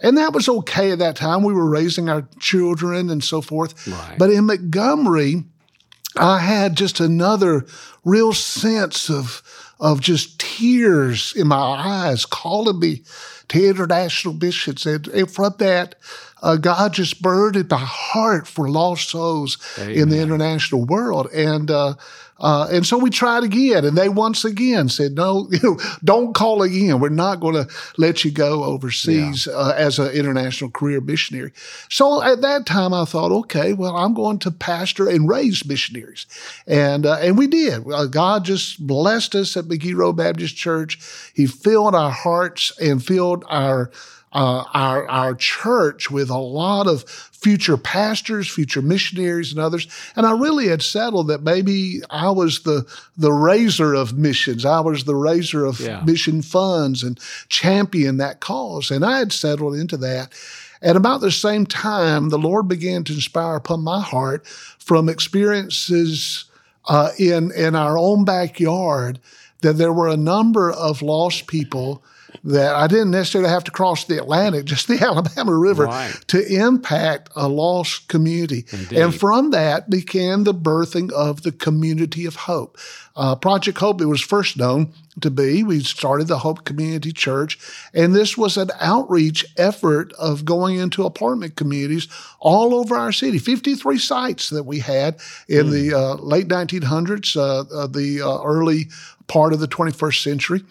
And 0.00 0.16
that 0.16 0.32
was 0.32 0.48
okay 0.48 0.90
at 0.90 1.00
that 1.00 1.16
time. 1.16 1.42
We 1.42 1.52
were 1.52 1.68
raising 1.68 2.08
our 2.08 2.26
children 2.40 3.10
and 3.10 3.22
so 3.22 3.42
forth. 3.42 3.86
Right. 3.86 4.16
But 4.18 4.30
in 4.30 4.46
Montgomery, 4.46 5.44
I 6.16 6.38
had 6.38 6.76
just 6.76 7.00
another 7.00 7.66
real 8.04 8.32
sense 8.32 9.10
of 9.10 9.42
of 9.78 10.00
just 10.00 10.40
tears 10.40 11.34
in 11.36 11.48
my 11.48 11.56
eyes 11.56 12.24
calling 12.24 12.78
me 12.78 13.02
to 13.48 13.68
international 13.68 14.34
missions. 14.34 14.86
And, 14.86 15.06
and 15.08 15.30
from 15.30 15.54
that, 15.58 15.96
uh, 16.42 16.56
God 16.56 16.94
just 16.94 17.20
burdened 17.20 17.70
my 17.70 17.76
heart 17.78 18.46
for 18.46 18.68
lost 18.68 19.10
souls 19.10 19.58
Amen. 19.78 19.96
in 19.96 20.08
the 20.08 20.20
international 20.20 20.84
world. 20.84 21.28
And 21.32 21.70
uh, 21.70 21.94
uh, 22.38 22.68
and 22.70 22.84
so 22.84 22.98
we 22.98 23.08
tried 23.08 23.44
again, 23.44 23.84
and 23.84 23.96
they 23.96 24.08
once 24.08 24.44
again 24.44 24.88
said, 24.88 25.12
"No, 25.12 25.48
you 25.50 25.58
know, 25.62 25.78
don't 26.04 26.34
call 26.34 26.62
again. 26.62 27.00
We're 27.00 27.08
not 27.08 27.40
going 27.40 27.54
to 27.54 27.68
let 27.96 28.24
you 28.24 28.30
go 28.30 28.64
overseas 28.64 29.46
yeah. 29.46 29.54
uh, 29.54 29.74
as 29.76 29.98
an 29.98 30.10
international 30.10 30.70
career 30.70 31.00
missionary." 31.00 31.52
So 31.88 32.22
at 32.22 32.42
that 32.42 32.66
time, 32.66 32.92
I 32.92 33.04
thought, 33.04 33.32
"Okay, 33.32 33.72
well, 33.72 33.96
I'm 33.96 34.12
going 34.14 34.38
to 34.40 34.50
pastor 34.50 35.08
and 35.08 35.28
raise 35.28 35.64
missionaries," 35.64 36.26
and 36.66 37.06
uh, 37.06 37.18
and 37.20 37.38
we 37.38 37.46
did. 37.46 37.90
Uh, 37.90 38.06
God 38.06 38.44
just 38.44 38.86
blessed 38.86 39.34
us 39.34 39.56
at 39.56 39.64
McGehee 39.64 39.96
Road 39.96 40.14
Baptist 40.14 40.56
Church. 40.56 40.98
He 41.34 41.46
filled 41.46 41.94
our 41.94 42.10
hearts 42.10 42.72
and 42.80 43.02
filled 43.04 43.44
our 43.48 43.90
uh, 44.36 44.64
our 44.74 45.08
our 45.08 45.34
church 45.34 46.10
with 46.10 46.28
a 46.28 46.36
lot 46.36 46.86
of 46.86 47.04
future 47.04 47.78
pastors, 47.78 48.46
future 48.46 48.82
missionaries, 48.82 49.50
and 49.50 49.58
others. 49.58 49.88
And 50.14 50.26
I 50.26 50.32
really 50.32 50.68
had 50.68 50.82
settled 50.82 51.28
that 51.28 51.42
maybe 51.42 52.02
I 52.10 52.30
was 52.30 52.60
the 52.60 52.86
the 53.16 53.32
raiser 53.32 53.94
of 53.94 54.18
missions. 54.18 54.66
I 54.66 54.80
was 54.80 55.04
the 55.04 55.14
raiser 55.14 55.64
of 55.64 55.80
yeah. 55.80 56.02
mission 56.04 56.42
funds 56.42 57.02
and 57.02 57.18
champion 57.48 58.18
that 58.18 58.40
cause. 58.40 58.90
And 58.90 59.06
I 59.06 59.20
had 59.20 59.32
settled 59.32 59.74
into 59.74 59.96
that. 59.98 60.34
At 60.82 60.96
about 60.96 61.22
the 61.22 61.32
same 61.32 61.64
time, 61.64 62.28
the 62.28 62.38
Lord 62.38 62.68
began 62.68 63.04
to 63.04 63.14
inspire 63.14 63.56
upon 63.56 63.80
my 63.80 64.02
heart 64.02 64.46
from 64.46 65.08
experiences 65.08 66.44
uh, 66.84 67.08
in 67.18 67.52
in 67.52 67.74
our 67.74 67.96
own 67.96 68.26
backyard 68.26 69.18
that 69.62 69.78
there 69.78 69.94
were 69.94 70.08
a 70.08 70.16
number 70.18 70.70
of 70.70 71.00
lost 71.00 71.46
people 71.46 72.04
that 72.44 72.74
I 72.74 72.86
didn't 72.86 73.10
necessarily 73.10 73.50
have 73.50 73.64
to 73.64 73.70
cross 73.70 74.04
the 74.04 74.18
Atlantic, 74.18 74.64
just 74.66 74.88
the 74.88 75.02
Alabama 75.02 75.54
River, 75.54 75.84
right. 75.84 76.14
to 76.28 76.46
impact 76.46 77.30
a 77.36 77.48
lost 77.48 78.08
community. 78.08 78.64
Indeed. 78.72 78.98
And 78.98 79.14
from 79.14 79.50
that 79.50 79.90
began 79.90 80.44
the 80.44 80.54
birthing 80.54 81.12
of 81.12 81.42
the 81.42 81.52
Community 81.52 82.26
of 82.26 82.36
Hope. 82.36 82.78
Uh, 83.14 83.34
Project 83.34 83.78
Hope, 83.78 84.00
it 84.00 84.06
was 84.06 84.20
first 84.20 84.58
known 84.58 84.92
to 85.22 85.30
be. 85.30 85.62
We 85.62 85.80
started 85.80 86.28
the 86.28 86.38
Hope 86.38 86.64
Community 86.64 87.12
Church, 87.12 87.58
and 87.94 88.14
this 88.14 88.36
was 88.36 88.58
an 88.58 88.70
outreach 88.78 89.46
effort 89.56 90.12
of 90.14 90.44
going 90.44 90.76
into 90.76 91.04
apartment 91.04 91.56
communities 91.56 92.08
all 92.40 92.74
over 92.74 92.94
our 92.94 93.12
city. 93.12 93.38
53 93.38 93.98
sites 93.98 94.50
that 94.50 94.64
we 94.64 94.80
had 94.80 95.18
in 95.48 95.66
mm. 95.66 95.70
the 95.70 95.96
uh, 95.96 96.14
late 96.16 96.48
1900s, 96.48 97.36
uh, 97.36 97.60
uh, 97.74 97.86
the 97.86 98.20
uh, 98.20 98.42
early 98.42 98.88
part 99.28 99.54
of 99.54 99.60
the 99.60 99.68
21st 99.68 100.22
century 100.22 100.62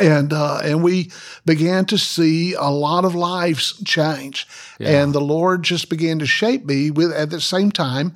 and 0.00 0.32
uh, 0.32 0.60
and 0.62 0.82
we 0.82 1.10
began 1.44 1.84
to 1.86 1.98
see 1.98 2.54
a 2.54 2.68
lot 2.68 3.04
of 3.04 3.14
lives 3.14 3.80
change, 3.84 4.46
yeah. 4.78 5.02
and 5.02 5.12
the 5.12 5.20
Lord 5.20 5.62
just 5.62 5.88
began 5.88 6.18
to 6.18 6.26
shape 6.26 6.64
me. 6.64 6.90
With 6.90 7.12
at 7.12 7.30
the 7.30 7.40
same 7.40 7.70
time, 7.70 8.14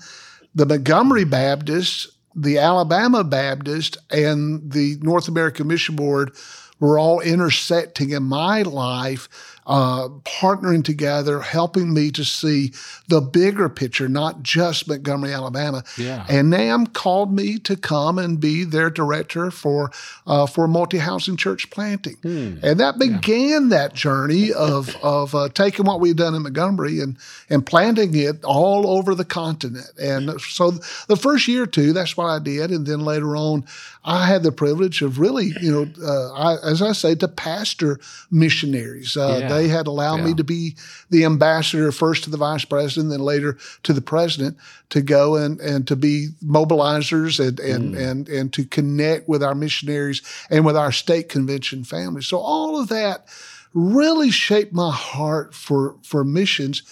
the 0.54 0.66
Montgomery 0.66 1.24
Baptist, 1.24 2.08
the 2.34 2.58
Alabama 2.58 3.24
Baptist, 3.24 3.98
and 4.10 4.72
the 4.72 4.96
North 5.00 5.28
American 5.28 5.66
Mission 5.68 5.96
Board 5.96 6.34
were 6.80 6.98
all 6.98 7.20
intersecting 7.20 8.10
in 8.10 8.24
my 8.24 8.62
life 8.62 9.28
uh, 9.66 10.09
partnering 10.25 10.85
together, 10.85 11.40
helping 11.40 11.95
me 11.95 12.11
to 12.11 12.25
see 12.25 12.73
the 13.09 13.21
bigger 13.21 13.69
picture, 13.69 14.09
not 14.09 14.42
just 14.42 14.88
Montgomery, 14.88 15.33
Alabama. 15.33 15.85
Yeah. 15.97 16.26
And 16.28 16.50
NAM 16.50 16.88
called 16.88 17.33
me 17.33 17.59
to 17.61 17.76
come 17.76 18.19
and 18.19 18.40
be 18.40 18.64
their 18.64 18.90
director 18.90 19.50
for 19.50 19.92
uh, 20.26 20.47
for 20.47 20.66
multi 20.66 20.99
housing 20.99 21.37
church 21.37 21.71
planting, 21.71 22.16
hmm. 22.23 22.57
and 22.62 22.81
that 22.81 22.99
began 22.99 23.64
yeah. 23.64 23.78
that 23.78 23.95
journey 23.95 24.52
of 24.52 24.97
of 24.97 25.35
uh, 25.35 25.49
taking 25.50 25.87
what 25.87 26.00
we 26.00 26.09
had 26.09 26.19
done 26.19 26.35
in 26.35 26.42
Montgomery 26.42 27.00
and 27.00 27.16
and 27.49 27.64
planting 27.64 28.16
it 28.16 28.42
all 28.45 28.88
over 28.88 29.14
the 29.14 29.25
continent. 29.25 29.90
And 30.00 30.40
so 30.40 30.73
the 31.07 31.16
first 31.16 31.47
year 31.47 31.62
or 31.62 31.66
two, 31.66 31.92
that's 31.92 32.16
what 32.16 32.26
I 32.26 32.40
did, 32.40 32.71
and 32.71 32.87
then 32.87 33.00
later 33.00 33.37
on, 33.37 33.64
I 34.04 34.26
had 34.26 34.42
the 34.42 34.52
privilege 34.52 35.02
of 35.02 35.21
really, 35.21 35.52
you 35.61 35.71
know, 35.71 36.04
uh, 36.04 36.33
I, 36.33 36.69
as 36.69 36.83
I 36.83 36.92
say, 36.92 37.14
to 37.16 37.28
pastor 37.28 38.00
missionaries. 38.31 39.16
Uh, 39.16 39.38
yeah 39.42 39.51
They 39.54 39.68
had 39.68 39.87
allowed 39.87 40.16
yeah. 40.16 40.26
me 40.26 40.35
to 40.35 40.44
be 40.44 40.76
the 41.11 41.25
ambassador 41.25 41.92
first 41.92 42.25
to 42.25 42.30
the 42.30 42.37
vice 42.37 42.64
president, 42.64 43.11
then 43.11 43.21
later 43.21 43.59
to 43.82 43.92
the 43.92 44.00
president 44.00 44.56
to 44.90 45.02
go 45.02 45.37
and, 45.37 45.61
and 45.61 45.87
to 45.88 45.97
be 45.97 46.28
mobilizers 46.44 47.40
and, 47.40 47.59
and, 47.61 47.94
mm. 47.94 48.11
and, 48.11 48.28
and 48.28 48.52
to 48.52 48.64
connect 48.64 49.28
with 49.28 49.42
our 49.42 49.54
missionaries 49.54 50.23
and 50.50 50.64
with 50.64 50.76
our 50.76 50.92
state 50.92 51.28
convention 51.28 51.85
family. 51.85 52.23
So 52.23 52.38
all 52.38 52.80
of 52.80 52.88
that 52.88 53.26
really 53.75 54.30
shaped 54.30 54.73
my 54.73 54.92
heart 54.92 55.54
for, 55.54 55.97
for 56.02 56.25
missions. 56.25 56.82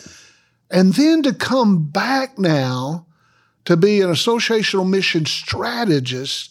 And 0.71 0.95
then 0.95 1.23
to 1.25 1.35
come 1.35 1.85
back 1.85 2.39
now 2.39 3.07
to 3.65 3.77
be 3.77 4.01
an 4.01 4.09
associational 4.09 4.89
mission 4.89 5.27
strategist 5.27 6.51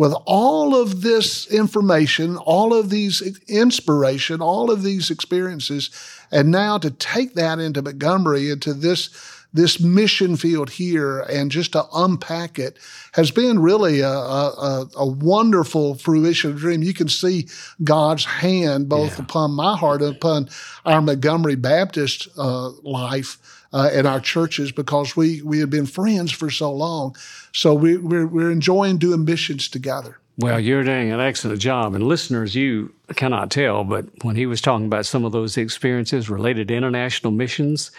with 0.00 0.14
all 0.24 0.74
of 0.74 1.02
this 1.02 1.46
information, 1.48 2.38
all 2.38 2.72
of 2.72 2.88
these 2.88 3.20
inspiration, 3.46 4.40
all 4.40 4.70
of 4.70 4.82
these 4.82 5.10
experiences, 5.10 5.90
and 6.32 6.50
now 6.50 6.78
to 6.78 6.90
take 6.90 7.34
that 7.34 7.58
into 7.58 7.82
Montgomery, 7.82 8.48
into 8.48 8.72
this 8.72 9.10
this 9.52 9.80
mission 9.80 10.36
field 10.36 10.70
here, 10.70 11.20
and 11.20 11.50
just 11.50 11.72
to 11.72 11.84
unpack 11.94 12.58
it 12.58 12.78
has 13.12 13.30
been 13.30 13.58
really 13.58 14.00
a, 14.00 14.08
a, 14.08 14.88
a 14.96 15.06
wonderful 15.06 15.94
fruition 15.96 16.50
of 16.50 16.58
dream. 16.58 16.82
You 16.82 16.94
can 16.94 17.08
see 17.08 17.48
God's 17.82 18.24
hand 18.24 18.88
both 18.88 19.18
yeah. 19.18 19.24
upon 19.24 19.52
my 19.52 19.76
heart 19.76 20.02
and 20.02 20.14
upon 20.14 20.48
our 20.84 21.02
Montgomery 21.02 21.56
Baptist 21.56 22.28
uh, 22.38 22.70
life 22.82 23.38
uh, 23.72 23.90
in 23.92 24.06
our 24.06 24.20
churches 24.20 24.72
because 24.72 25.16
we 25.16 25.42
we 25.42 25.58
had 25.60 25.70
been 25.70 25.86
friends 25.86 26.32
for 26.32 26.50
so 26.50 26.72
long. 26.72 27.16
So 27.52 27.74
we, 27.74 27.96
we're 27.96 28.26
we're 28.26 28.50
enjoying 28.50 28.98
doing 28.98 29.24
missions 29.24 29.68
together. 29.68 30.18
Well, 30.38 30.58
you're 30.58 30.84
doing 30.84 31.12
an 31.12 31.20
excellent 31.20 31.60
job. 31.60 31.94
And 31.94 32.06
listeners, 32.06 32.54
you 32.54 32.94
cannot 33.14 33.50
tell, 33.50 33.84
but 33.84 34.06
when 34.22 34.36
he 34.36 34.46
was 34.46 34.62
talking 34.62 34.86
about 34.86 35.04
some 35.04 35.26
of 35.26 35.32
those 35.32 35.58
experiences 35.58 36.30
related 36.30 36.68
to 36.68 36.74
international 36.74 37.30
missions, 37.30 37.90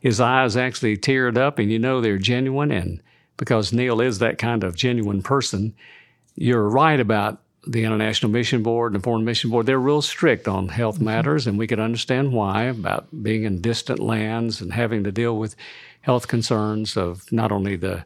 his 0.00 0.20
eyes 0.20 0.56
actually 0.56 0.96
teared 0.96 1.36
up, 1.36 1.58
and 1.58 1.70
you 1.70 1.78
know 1.78 2.00
they're 2.00 2.18
genuine. 2.18 2.70
And 2.70 3.00
because 3.36 3.72
Neal 3.72 4.00
is 4.00 4.18
that 4.18 4.38
kind 4.38 4.64
of 4.64 4.76
genuine 4.76 5.22
person, 5.22 5.74
you're 6.34 6.68
right 6.68 7.00
about 7.00 7.40
the 7.66 7.84
International 7.84 8.30
Mission 8.30 8.62
Board 8.62 8.92
and 8.92 9.02
the 9.02 9.04
Foreign 9.04 9.24
Mission 9.24 9.50
Board, 9.50 9.66
they're 9.66 9.78
real 9.78 10.02
strict 10.02 10.46
on 10.46 10.68
health 10.68 10.96
mm-hmm. 10.96 11.06
matters, 11.06 11.46
and 11.46 11.58
we 11.58 11.66
could 11.66 11.80
understand 11.80 12.32
why 12.32 12.64
about 12.64 13.08
being 13.22 13.42
in 13.42 13.60
distant 13.60 13.98
lands 13.98 14.60
and 14.60 14.72
having 14.72 15.02
to 15.04 15.12
deal 15.12 15.36
with 15.38 15.56
health 16.02 16.28
concerns 16.28 16.96
of 16.96 17.30
not 17.32 17.50
only 17.50 17.74
the 17.74 18.04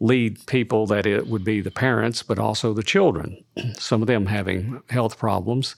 lead 0.00 0.44
people 0.46 0.86
that 0.86 1.06
it 1.06 1.26
would 1.26 1.44
be 1.44 1.60
the 1.60 1.70
parents, 1.70 2.22
but 2.22 2.38
also 2.38 2.72
the 2.72 2.82
children, 2.82 3.44
some 3.74 4.00
of 4.00 4.08
them 4.08 4.26
having 4.26 4.82
health 4.88 5.18
problems. 5.18 5.76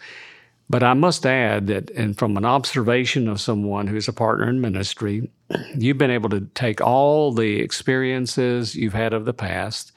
But 0.69 0.83
I 0.83 0.95
must 0.95 1.27
add 1.27 1.67
that, 1.67 1.91
and 1.91 2.17
from 2.17 2.37
an 2.37 2.45
observation 2.45 3.29
of 3.29 3.41
someone 3.41 3.87
who's 3.87 4.09
a 4.09 4.13
partner 4.13 4.49
in 4.49 4.61
ministry, 4.61 5.31
you've 5.77 5.99
been 5.99 6.11
able 6.11 6.31
to 6.31 6.49
take 6.55 6.81
all 6.81 7.33
the 7.33 7.61
experiences 7.61 8.75
you've 8.75 8.95
had 8.95 9.13
of 9.13 9.25
the 9.27 9.35
past 9.35 9.93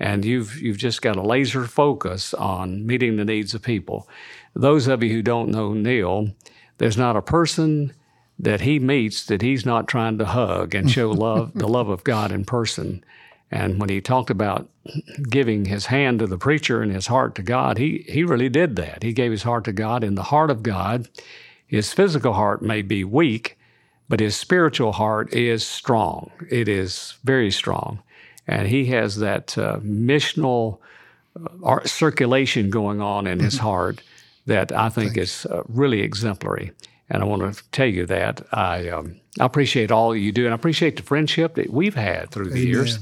and 0.00 0.24
you've 0.24 0.60
you've 0.60 0.78
just 0.78 1.02
got 1.02 1.16
a 1.16 1.22
laser 1.22 1.66
focus 1.66 2.32
on 2.34 2.86
meeting 2.86 3.16
the 3.16 3.24
needs 3.24 3.54
of 3.54 3.62
people. 3.62 4.08
Those 4.54 4.88
of 4.88 5.02
you 5.02 5.10
who 5.10 5.22
don't 5.22 5.50
know 5.50 5.74
Neal, 5.74 6.30
there's 6.78 6.96
not 6.96 7.16
a 7.16 7.22
person 7.22 7.92
that 8.38 8.62
he 8.62 8.78
meets 8.78 9.26
that 9.26 9.42
he's 9.42 9.66
not 9.66 9.86
trying 9.86 10.16
to 10.16 10.24
hug 10.24 10.74
and 10.74 10.90
show 10.90 11.10
love, 11.10 11.52
the 11.54 11.68
love 11.68 11.90
of 11.90 12.02
God 12.02 12.32
in 12.32 12.46
person. 12.46 13.04
And 13.50 13.78
when 13.78 13.90
he 13.90 14.00
talked 14.00 14.30
about 14.30 14.69
giving 15.28 15.66
his 15.66 15.86
hand 15.86 16.18
to 16.18 16.26
the 16.26 16.38
preacher 16.38 16.82
and 16.82 16.92
his 16.92 17.06
heart 17.06 17.34
to 17.34 17.42
God, 17.42 17.78
he, 17.78 18.04
he 18.08 18.24
really 18.24 18.48
did 18.48 18.76
that. 18.76 19.02
He 19.02 19.12
gave 19.12 19.30
his 19.30 19.42
heart 19.42 19.64
to 19.64 19.72
God. 19.72 20.02
In 20.02 20.14
the 20.14 20.24
heart 20.24 20.50
of 20.50 20.62
God, 20.62 21.08
his 21.66 21.92
physical 21.92 22.32
heart 22.32 22.62
may 22.62 22.82
be 22.82 23.04
weak, 23.04 23.58
but 24.08 24.20
his 24.20 24.36
spiritual 24.36 24.92
heart 24.92 25.32
is 25.32 25.66
strong. 25.66 26.30
It 26.50 26.68
is 26.68 27.14
very 27.24 27.50
strong 27.50 28.02
and 28.50 28.66
he 28.66 28.86
has 28.86 29.16
that 29.18 29.56
uh, 29.56 29.78
missional 29.78 30.78
uh, 31.64 31.80
circulation 31.84 32.68
going 32.68 33.00
on 33.00 33.28
in 33.28 33.38
his 33.38 33.54
mm-hmm. 33.54 33.64
heart 33.64 34.02
that 34.46 34.72
I 34.72 34.88
think 34.88 35.14
Thanks. 35.14 35.44
is 35.44 35.46
uh, 35.46 35.62
really 35.68 36.00
exemplary. 36.00 36.72
And 37.08 37.22
I 37.22 37.26
want 37.26 37.54
to 37.54 37.62
tell 37.70 37.86
you 37.86 38.06
that 38.06 38.42
I, 38.52 38.88
um, 38.88 39.20
I 39.38 39.44
appreciate 39.44 39.92
all 39.92 40.16
you 40.16 40.32
do, 40.32 40.46
and 40.46 40.52
I 40.52 40.56
appreciate 40.56 40.96
the 40.96 41.02
friendship 41.02 41.54
that 41.54 41.70
we've 41.70 41.94
had 41.94 42.30
through 42.30 42.50
the 42.50 42.60
Amen. 42.60 42.66
years. 42.66 42.98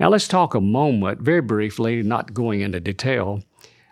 Now 0.00 0.08
let's 0.08 0.26
talk 0.26 0.54
a 0.54 0.60
moment, 0.60 1.20
very 1.20 1.42
briefly, 1.42 2.02
not 2.02 2.32
going 2.32 2.62
into 2.62 2.80
detail. 2.80 3.42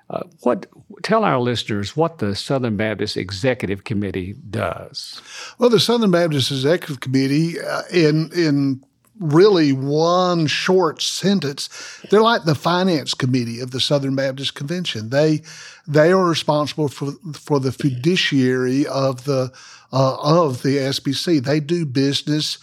Uh, 0.08 0.22
what 0.40 0.66
tell 1.02 1.22
our 1.22 1.38
listeners 1.38 1.94
what 1.94 2.16
the 2.16 2.34
Southern 2.34 2.78
Baptist 2.78 3.18
Executive 3.18 3.84
Committee 3.84 4.34
does? 4.48 5.20
Well, 5.58 5.68
the 5.68 5.78
Southern 5.78 6.10
Baptist 6.10 6.50
Executive 6.50 7.00
Committee, 7.00 7.60
uh, 7.60 7.82
in 7.92 8.30
in 8.34 8.82
really 9.20 9.72
one 9.72 10.46
short 10.46 11.02
sentence. 11.02 11.68
They're 12.08 12.22
like 12.22 12.44
the 12.44 12.54
finance 12.54 13.12
committee 13.12 13.60
of 13.60 13.72
the 13.72 13.80
Southern 13.80 14.14
Baptist 14.14 14.54
Convention. 14.54 15.10
They 15.10 15.42
they 15.86 16.10
are 16.10 16.24
responsible 16.24 16.88
for 16.88 17.12
for 17.34 17.60
the 17.60 17.72
fiduciary 17.72 18.86
of 18.86 19.24
the 19.24 19.52
uh, 19.92 20.16
of 20.22 20.62
the 20.62 20.76
SBC. 20.76 21.44
They 21.44 21.60
do 21.60 21.84
business. 21.84 22.56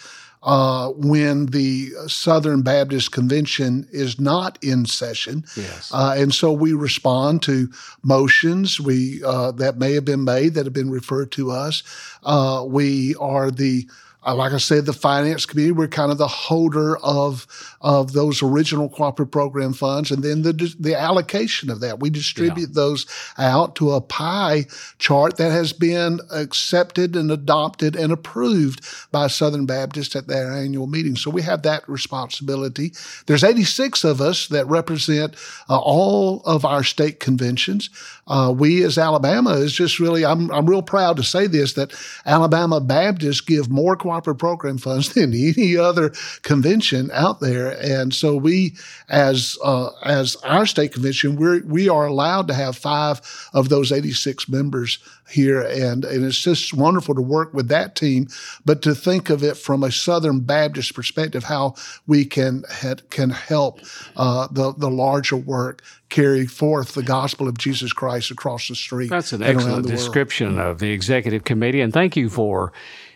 Uh, 0.45 0.89
when 0.89 1.47
the 1.47 1.89
Southern 2.05 2.61
Baptist 2.61 3.11
Convention 3.11 3.87
is 3.91 4.19
not 4.19 4.63
in 4.63 4.85
session. 4.85 5.43
Yes. 5.57 5.91
Uh, 5.91 6.13
and 6.15 6.35
so 6.35 6.53
we 6.53 6.71
respond 6.71 7.41
to 7.41 7.67
motions 8.03 8.79
we 8.79 9.23
uh, 9.23 9.51
that 9.53 9.79
may 9.79 9.93
have 9.93 10.05
been 10.05 10.23
made 10.23 10.53
that 10.53 10.67
have 10.67 10.73
been 10.73 10.91
referred 10.91 11.31
to 11.31 11.49
us. 11.49 11.81
Uh, 12.23 12.63
we 12.63 13.15
are 13.15 13.49
the 13.49 13.89
like 14.34 14.53
I 14.53 14.58
said, 14.58 14.86
the 14.86 14.94
finance 14.94 15.46
committee, 15.46 15.72
we're 15.72 15.88
kind 15.88 16.12
of 16.12 16.17
the 16.17 16.27
holder 16.27 16.98
of 16.98 17.46
of 17.79 18.13
those 18.13 18.41
original 18.41 18.89
cooperative 18.89 19.32
program 19.32 19.74
funds, 19.74 20.10
and 20.10 20.24
then 20.24 20.41
the 20.41 20.75
the 20.79 21.00
allocation 21.00 21.70
of 21.70 21.79
that. 21.82 22.00
We 22.00 22.10
distribute 22.10 22.70
yeah. 22.70 22.75
those 22.75 23.05
out 23.38 23.75
to 23.75 23.91
a 23.91 24.01
pie 24.01 24.65
chart 24.98 25.38
that 25.38 25.51
has 25.51 25.74
been 25.74 26.22
accepted 26.32 27.15
and 27.15 27.29
adopted 27.29 27.96
and 27.96 28.12
approved 28.12 28.84
by 29.12 29.27
Southern 29.27 29.67
Baptist 29.67 30.15
at 30.15 30.27
their 30.27 30.51
annual 30.51 30.88
meeting. 30.88 31.15
So 31.15 31.29
we 31.29 31.44
have 31.44 31.62
that 31.62 31.88
responsibility. 31.88 32.94
There's 33.27 33.44
86 33.44 34.03
of 34.03 34.22
us 34.22 34.48
that 34.48 34.65
represent 34.65 35.36
uh, 35.70 35.77
all 35.77 36.41
of 36.46 36.65
our 36.65 36.84
state 36.84 37.20
conventions. 37.20 37.91
Uh, 38.27 38.51
we 38.58 38.84
as 38.84 38.98
Alabama 38.98 39.51
is 39.51 39.72
just 39.72 40.00
really, 40.00 40.25
I'm 40.25 40.50
I'm 40.51 40.65
real 40.65 40.82
proud 40.82 41.17
to 41.17 41.24
say 41.24 41.46
this 41.46 41.74
that 41.74 41.94
Alabama 42.25 42.82
Baptists 42.82 43.41
give 43.41 43.70
more 43.70 43.96
cooperative 43.96 44.14
program 44.22 44.77
funds 44.77 45.13
than 45.13 45.34
any 45.57 45.77
other 45.77 46.12
convention 46.41 47.10
out 47.13 47.39
there. 47.39 47.72
And 47.81 48.13
so 48.13 48.36
we, 48.36 48.75
as 49.10 49.57
uh, 49.63 49.89
as 50.03 50.36
our 50.38 50.65
state 50.65 50.93
convention, 50.93 51.36
we 51.36 51.62
we 51.62 51.89
are 51.89 52.05
allowed 52.05 52.48
to 52.48 52.53
have 52.53 52.77
five 52.77 53.22
of 53.53 53.69
those 53.69 53.91
86 53.91 54.48
members 54.50 55.00
here, 55.29 55.62
and 55.62 56.05
and 56.05 56.24
it's 56.24 56.39
just 56.39 56.74
wonderful 56.74 57.15
to 57.15 57.22
work 57.22 57.53
with 57.53 57.67
that 57.69 57.95
team. 57.95 58.27
But 58.63 58.81
to 58.84 58.93
think 58.93 59.29
of 59.29 59.43
it 59.43 59.57
from 59.57 59.84
a 59.84 59.91
Southern 59.91 60.41
Baptist 60.41 60.93
perspective, 60.93 61.43
how 61.43 61.75
we 62.07 62.25
can 62.25 62.63
can 63.10 63.29
help 63.29 63.79
uh, 64.15 64.48
the 64.51 64.74
the 64.77 64.89
larger 64.89 65.38
work 65.38 65.84
carry 66.10 66.45
forth 66.45 66.93
the 66.93 67.03
gospel 67.03 67.48
of 67.48 67.57
Jesus 67.57 67.91
Christ 67.91 68.31
across 68.31 68.67
the 68.67 68.75
street. 68.75 69.10
That's 69.10 69.34
an 69.34 69.41
excellent 69.41 69.88
description 69.88 70.57
world. 70.57 70.72
of 70.72 70.79
the 70.79 70.91
executive 70.91 71.43
committee, 71.43 71.81
and 71.81 71.91
thank 71.91 72.15
you 72.15 72.29
for 72.29 72.72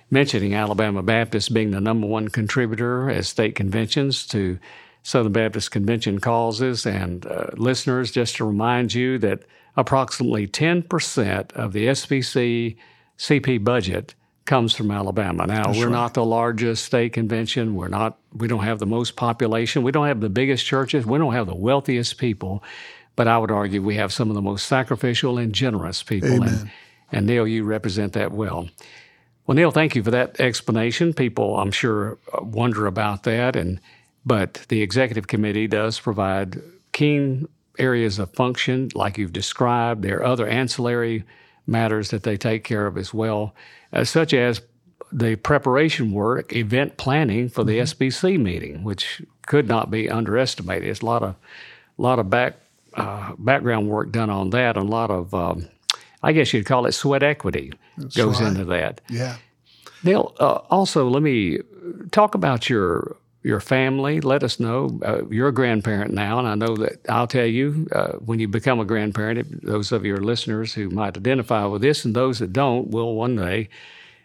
mentioning 0.09 0.53
Alabama 0.53 1.03
Baptist 1.03 1.53
being 1.53 1.71
the 1.71 1.81
number 1.81 2.07
one 2.07 2.29
contributor 2.29 3.09
at 3.09 3.25
state 3.25 3.55
conventions 3.55 4.25
to 4.27 4.59
Southern 5.03 5.31
Baptist 5.31 5.71
Convention 5.71 6.19
causes. 6.19 6.85
And 6.85 7.25
uh, 7.25 7.47
listeners, 7.53 8.11
just 8.11 8.35
to 8.37 8.45
remind 8.45 8.93
you 8.93 9.17
that 9.19 9.43
approximately 9.77 10.47
10% 10.47 11.51
of 11.53 11.73
the 11.73 11.87
SBC 11.87 12.75
CP 13.17 13.63
budget 13.63 14.15
comes 14.45 14.73
from 14.73 14.89
Alabama. 14.89 15.45
Now, 15.45 15.67
That's 15.67 15.77
we're 15.77 15.85
right. 15.85 15.91
not 15.91 16.13
the 16.15 16.25
largest 16.25 16.85
state 16.85 17.13
convention. 17.13 17.75
We're 17.75 17.87
not 17.87 18.17
we 18.33 18.47
don't 18.47 18.63
have 18.63 18.79
the 18.79 18.85
most 18.87 19.15
population. 19.15 19.83
We 19.83 19.91
don't 19.91 20.07
have 20.07 20.21
the 20.21 20.29
biggest 20.29 20.65
churches. 20.65 21.05
We 21.05 21.19
don't 21.19 21.33
have 21.33 21.45
the 21.45 21.55
wealthiest 21.55 22.17
people. 22.17 22.63
But 23.15 23.27
I 23.27 23.37
would 23.37 23.51
argue 23.51 23.81
we 23.81 23.95
have 23.95 24.11
some 24.11 24.29
of 24.29 24.35
the 24.35 24.41
most 24.41 24.65
sacrificial 24.65 25.37
and 25.37 25.53
generous 25.53 26.01
people. 26.01 26.33
Amen. 26.33 26.49
And, 26.49 26.71
and 27.11 27.27
Neal, 27.27 27.47
you 27.47 27.63
represent 27.63 28.13
that 28.13 28.31
well. 28.31 28.69
Well, 29.49 29.55
Neal, 29.55 29.71
thank 29.71 29.95
you 29.95 30.03
for 30.03 30.11
that 30.11 30.39
explanation. 30.39 31.11
People, 31.11 31.57
I'm 31.57 31.71
sure, 31.71 32.19
wonder 32.39 32.85
about 32.85 33.23
that, 33.23 33.55
and 33.55 33.79
but 34.23 34.63
the 34.69 34.83
executive 34.83 35.25
committee 35.25 35.65
does 35.65 35.99
provide 35.99 36.61
keen 36.91 37.47
areas 37.79 38.19
of 38.19 38.31
function, 38.35 38.89
like 38.93 39.17
you've 39.17 39.33
described. 39.33 40.03
There 40.03 40.19
are 40.19 40.23
other 40.23 40.45
ancillary 40.47 41.23
matters 41.65 42.11
that 42.11 42.21
they 42.21 42.37
take 42.37 42.63
care 42.63 42.85
of 42.85 42.95
as 42.95 43.11
well, 43.11 43.55
uh, 43.91 44.03
such 44.03 44.35
as 44.35 44.61
the 45.11 45.35
preparation 45.35 46.11
work, 46.11 46.55
event 46.55 46.97
planning 46.97 47.49
for 47.49 47.63
the 47.63 47.79
mm-hmm. 47.79 48.03
SBC 48.03 48.39
meeting, 48.39 48.83
which 48.83 49.19
could 49.47 49.67
not 49.67 49.89
be 49.89 50.11
underestimated. 50.11 50.87
It's 50.87 51.01
a 51.01 51.07
lot 51.07 51.23
of, 51.23 51.33
lot 51.97 52.19
of 52.19 52.29
back, 52.29 52.53
uh, 52.93 53.33
background 53.39 53.89
work 53.89 54.11
done 54.11 54.29
on 54.29 54.51
that, 54.51 54.77
and 54.77 54.87
a 54.87 54.91
lot 54.91 55.09
of 55.09 55.33
um, 55.33 55.69
I 56.23 56.31
guess 56.33 56.53
you'd 56.53 56.65
call 56.65 56.85
it 56.85 56.91
sweat 56.93 57.23
equity 57.23 57.71
That's 57.97 58.15
goes 58.15 58.41
right. 58.41 58.49
into 58.49 58.65
that. 58.65 59.01
Yeah. 59.09 59.37
Neal, 60.03 60.33
uh, 60.39 60.59
also 60.69 61.09
let 61.09 61.21
me 61.23 61.59
talk 62.11 62.35
about 62.35 62.69
your 62.69 63.17
your 63.43 63.59
family. 63.59 64.19
Let 64.19 64.43
us 64.43 64.59
know 64.59 64.99
uh, 65.03 65.25
you're 65.29 65.47
a 65.47 65.53
grandparent 65.53 66.13
now, 66.13 66.39
and 66.39 66.47
I 66.47 66.55
know 66.55 66.75
that 66.77 66.99
I'll 67.09 67.27
tell 67.27 67.45
you 67.45 67.87
uh, 67.93 68.13
when 68.13 68.39
you 68.39 68.47
become 68.47 68.79
a 68.79 68.85
grandparent. 68.85 69.65
Those 69.65 69.91
of 69.91 70.05
your 70.05 70.17
listeners 70.17 70.73
who 70.73 70.89
might 70.89 71.17
identify 71.17 71.65
with 71.65 71.81
this, 71.81 72.05
and 72.05 72.15
those 72.15 72.39
that 72.39 72.53
don't, 72.53 72.89
will 72.89 73.15
one 73.15 73.35
day. 73.35 73.69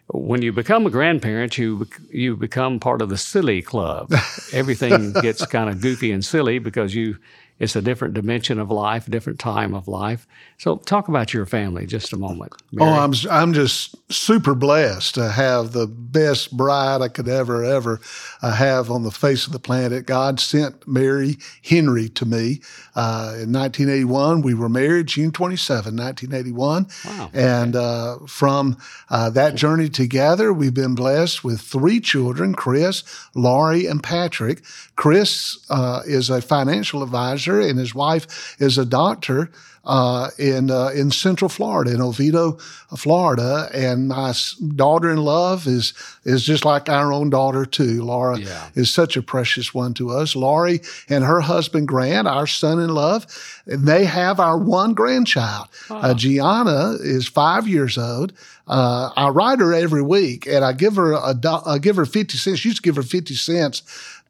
When 0.07 0.43
you 0.43 0.53
become 0.53 0.85
a 0.85 0.91
grandparent, 0.91 1.57
you 1.57 1.87
you 2.11 2.35
become 2.35 2.79
part 2.79 3.01
of 3.01 3.09
the 3.09 3.17
silly 3.17 3.61
club. 3.61 4.13
Everything 4.53 5.13
gets 5.13 5.45
kind 5.45 5.69
of 5.69 5.81
goofy 5.81 6.11
and 6.11 6.23
silly 6.23 6.59
because 6.59 6.93
you 6.93 7.17
it's 7.57 7.75
a 7.75 7.81
different 7.81 8.13
dimension 8.13 8.59
of 8.59 8.69
life, 8.69 9.05
different 9.05 9.39
time 9.39 9.73
of 9.73 9.87
life. 9.87 10.27
So, 10.57 10.77
talk 10.77 11.07
about 11.07 11.33
your 11.33 11.45
family 11.45 11.85
just 11.85 12.11
a 12.11 12.17
moment. 12.17 12.53
Mary. 12.71 12.89
Oh, 12.89 12.93
I'm 12.93 13.13
I'm 13.31 13.53
just 13.53 13.95
super 14.11 14.55
blessed 14.55 15.15
to 15.15 15.29
have 15.29 15.71
the 15.71 15.87
best 15.87 16.55
bride 16.55 17.01
I 17.01 17.07
could 17.07 17.29
ever 17.29 17.63
ever 17.63 18.01
uh, 18.41 18.51
have 18.53 18.91
on 18.91 19.03
the 19.03 19.11
face 19.11 19.47
of 19.47 19.53
the 19.53 19.59
planet. 19.59 20.05
God 20.05 20.39
sent 20.39 20.85
Mary 20.87 21.37
Henry 21.63 22.09
to 22.09 22.25
me 22.25 22.61
uh, 22.95 23.35
in 23.39 23.53
1981. 23.53 24.41
We 24.41 24.53
were 24.53 24.69
married 24.69 25.07
June 25.07 25.31
27, 25.31 25.95
1981, 25.95 26.87
wow. 27.05 27.29
and 27.33 27.75
uh, 27.75 28.17
from 28.27 28.77
uh, 29.09 29.29
that 29.29 29.55
journey 29.55 29.87
together, 29.87 30.51
we've 30.51 30.73
been 30.73 30.95
blessed 30.95 31.43
with 31.43 31.61
three 31.61 32.01
children: 32.01 32.53
Chris, 32.53 33.03
Laurie, 33.33 33.85
and 33.85 34.03
Patrick. 34.03 34.61
Chris 34.95 35.65
uh, 35.69 36.01
is 36.05 36.29
a 36.29 36.41
financial 36.41 37.03
advisor, 37.03 37.44
and 37.47 37.79
his 37.79 37.95
wife 37.95 38.55
is 38.59 38.77
a 38.77 38.85
doctor 38.85 39.49
uh, 39.85 40.29
in 40.37 40.71
uh, 40.71 40.87
in 40.87 41.11
Central 41.11 41.47
Florida, 41.47 41.93
in 41.93 42.01
Oviedo, 42.01 42.53
Florida, 42.97 43.69
and 43.73 44.07
my 44.07 44.33
daughter 44.75 45.11
in 45.11 45.17
love 45.17 45.67
is 45.67 45.93
is 46.23 46.43
just 46.43 46.65
like 46.65 46.89
our 46.89 47.13
own 47.13 47.29
daughter 47.29 47.65
too. 47.65 48.03
Laura 48.03 48.39
yeah. 48.39 48.69
is 48.73 48.89
such 48.89 49.15
a 49.15 49.21
precious 49.21 49.73
one 49.73 49.93
to 49.93 50.09
us. 50.09 50.35
Laurie 50.35 50.81
and 51.07 51.23
her 51.23 51.41
husband 51.41 51.87
Grant, 51.87 52.27
our 52.27 52.47
son 52.47 52.79
in 52.79 52.89
love, 52.89 53.27
and 53.67 53.87
they 53.87 54.05
have 54.05 54.39
our 54.39 54.57
one 54.57 54.93
grandchild. 54.93 55.67
Uh, 55.89 56.13
Gianna 56.13 56.95
is 56.99 57.27
five 57.27 57.67
years 57.67 57.97
old. 57.97 58.33
Uh, 58.67 59.11
I 59.15 59.29
write 59.29 59.59
her 59.59 59.73
every 59.73 60.01
week, 60.01 60.47
and 60.47 60.65
I 60.65 60.73
give 60.73 60.95
her 60.95 61.11
a 61.13 61.35
I 61.65 61.77
give 61.77 61.95
her 61.97 62.05
fifty 62.05 62.37
cents. 62.37 62.59
She 62.59 62.69
used 62.69 62.81
to 62.81 62.87
give 62.87 62.95
her 62.95 63.03
fifty 63.03 63.35
cents 63.35 63.83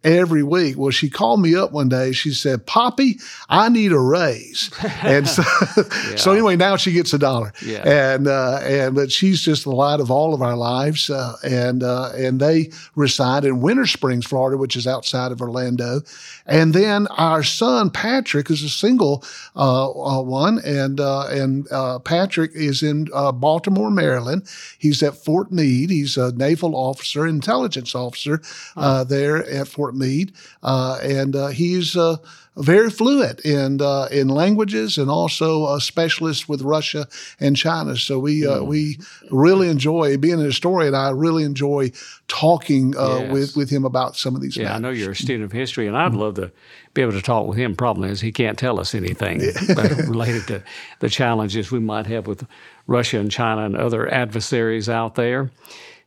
every 0.05 0.43
week. 0.43 0.77
Well, 0.77 0.91
she 0.91 1.09
called 1.09 1.41
me 1.41 1.55
up 1.55 1.71
one 1.71 1.89
day. 1.89 2.13
She 2.13 2.31
said, 2.31 2.65
"Poppy, 2.65 3.19
I 3.49 3.67
need 3.67 3.91
a 3.91 3.99
raise." 3.99 4.69
and 5.03 5.27
so, 5.27 5.43
yeah. 5.75 6.15
so 6.15 6.31
anyway, 6.31 6.55
now 6.55 6.77
she 6.77 6.91
gets 6.93 7.11
a 7.13 7.17
dollar. 7.17 7.51
Yeah. 7.61 8.13
And 8.13 8.27
uh, 8.27 8.59
and 8.63 8.95
but 8.95 9.11
she's 9.11 9.41
just 9.41 9.63
the 9.63 9.71
light 9.71 9.99
of 9.99 10.11
all 10.11 10.33
of 10.33 10.41
our 10.41 10.55
lives. 10.55 11.09
Uh, 11.09 11.35
and 11.43 11.83
uh, 11.83 12.11
and 12.15 12.39
they 12.39 12.69
reside 12.95 13.43
in 13.43 13.59
Winter 13.59 13.87
Springs, 13.87 14.25
Florida, 14.25 14.57
which 14.57 14.75
is 14.75 14.87
outside 14.87 15.31
of 15.31 15.41
Orlando. 15.41 16.01
And 16.45 16.73
then 16.73 17.07
our 17.07 17.41
son 17.41 17.89
Patrick 17.89 18.51
is 18.51 18.61
a 18.61 18.69
single 18.69 19.23
uh, 19.55 19.89
one, 20.21 20.59
and 20.59 20.99
uh, 20.99 21.27
and 21.29 21.67
uh, 21.71 21.99
Patrick 21.99 22.51
is 22.53 22.83
in 22.83 23.05
Baltimore, 23.05 23.89
Maryland. 23.89 24.47
He's 24.77 25.01
at 25.01 25.15
Fort 25.15 25.51
Meade. 25.51 25.89
He's 25.89 26.15
a 26.17 26.31
naval 26.33 26.75
officer, 26.75 27.25
intelligence 27.25 27.95
officer 27.95 28.41
there 28.75 29.43
at 29.49 29.67
Fort 29.67 29.94
Meade, 29.95 30.33
uh, 30.63 30.99
and 31.01 31.35
uh, 31.35 31.47
he's 31.47 31.95
uh, 31.95 32.17
very 32.57 32.89
fluent 32.89 33.39
in 33.41 33.79
in 34.11 34.27
languages 34.29 34.97
and 34.97 35.09
also 35.09 35.73
a 35.73 35.81
specialist 35.81 36.47
with 36.47 36.61
Russia 36.61 37.07
and 37.39 37.55
China. 37.55 37.95
So 37.95 38.19
we 38.19 38.41
mm. 38.41 38.65
we 38.65 38.99
really 39.31 39.69
enjoy 39.69 40.17
being 40.17 40.39
a 40.39 40.45
historian. 40.45 40.95
I 40.95 41.09
really 41.09 41.43
enjoy 41.43 41.91
talking 42.27 42.93
yes. 42.93 43.31
with 43.31 43.55
with 43.55 43.69
him 43.69 43.85
about 43.85 44.15
some 44.15 44.35
of 44.35 44.41
these. 44.41 44.55
Yeah, 44.55 44.65
matters. 44.65 44.77
I 44.77 44.81
know 44.81 44.89
you're 44.91 45.11
a 45.11 45.15
student 45.15 45.45
of 45.45 45.51
history, 45.51 45.87
and 45.87 45.97
I'd 45.97 46.13
love 46.13 46.35
to 46.35 46.51
be 46.93 47.01
able 47.01 47.11
to 47.11 47.21
talk 47.21 47.47
with 47.47 47.57
him. 47.57 47.75
Problem 47.75 48.09
is, 48.09 48.21
he 48.21 48.31
can't 48.31 48.57
tell 48.57 48.79
us 48.79 48.95
anything 48.95 49.39
related 50.07 50.47
to 50.47 50.63
the 50.99 51.09
challenges 51.09 51.71
we 51.71 51.79
might 51.79 52.07
have 52.07 52.25
with 52.25 52.47
Russia 52.87 53.19
and 53.19 53.29
China 53.29 53.65
and 53.65 53.75
other 53.75 54.11
adversaries 54.11 54.89
out 54.89 55.15
there. 55.15 55.51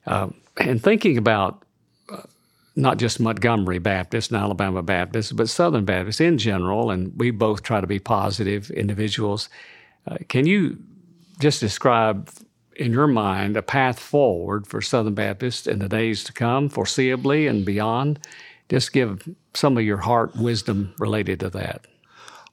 Uh, 0.06 0.28
and 0.56 0.82
thinking 0.82 1.18
about 1.18 1.62
not 2.78 2.96
just 2.96 3.18
Montgomery 3.18 3.80
Baptist 3.80 4.30
and 4.30 4.40
Alabama 4.40 4.82
Baptist, 4.82 5.34
but 5.34 5.48
Southern 5.48 5.84
Baptists 5.84 6.20
in 6.20 6.38
general, 6.38 6.92
and 6.92 7.12
we 7.18 7.32
both 7.32 7.64
try 7.64 7.80
to 7.80 7.86
be 7.88 7.98
positive 7.98 8.70
individuals. 8.70 9.48
Uh, 10.06 10.18
can 10.28 10.46
you 10.46 10.78
just 11.40 11.58
describe 11.58 12.30
in 12.76 12.92
your 12.92 13.08
mind 13.08 13.56
a 13.56 13.62
path 13.62 13.98
forward 13.98 14.66
for 14.68 14.80
Southern 14.80 15.14
Baptists 15.14 15.66
in 15.66 15.80
the 15.80 15.88
days 15.88 16.22
to 16.24 16.32
come, 16.32 16.70
foreseeably 16.70 17.50
and 17.50 17.64
beyond? 17.64 18.20
Just 18.68 18.92
give 18.92 19.28
some 19.54 19.76
of 19.76 19.82
your 19.82 19.96
heart 19.96 20.36
wisdom 20.36 20.94
related 20.98 21.40
to 21.40 21.50
that. 21.50 21.86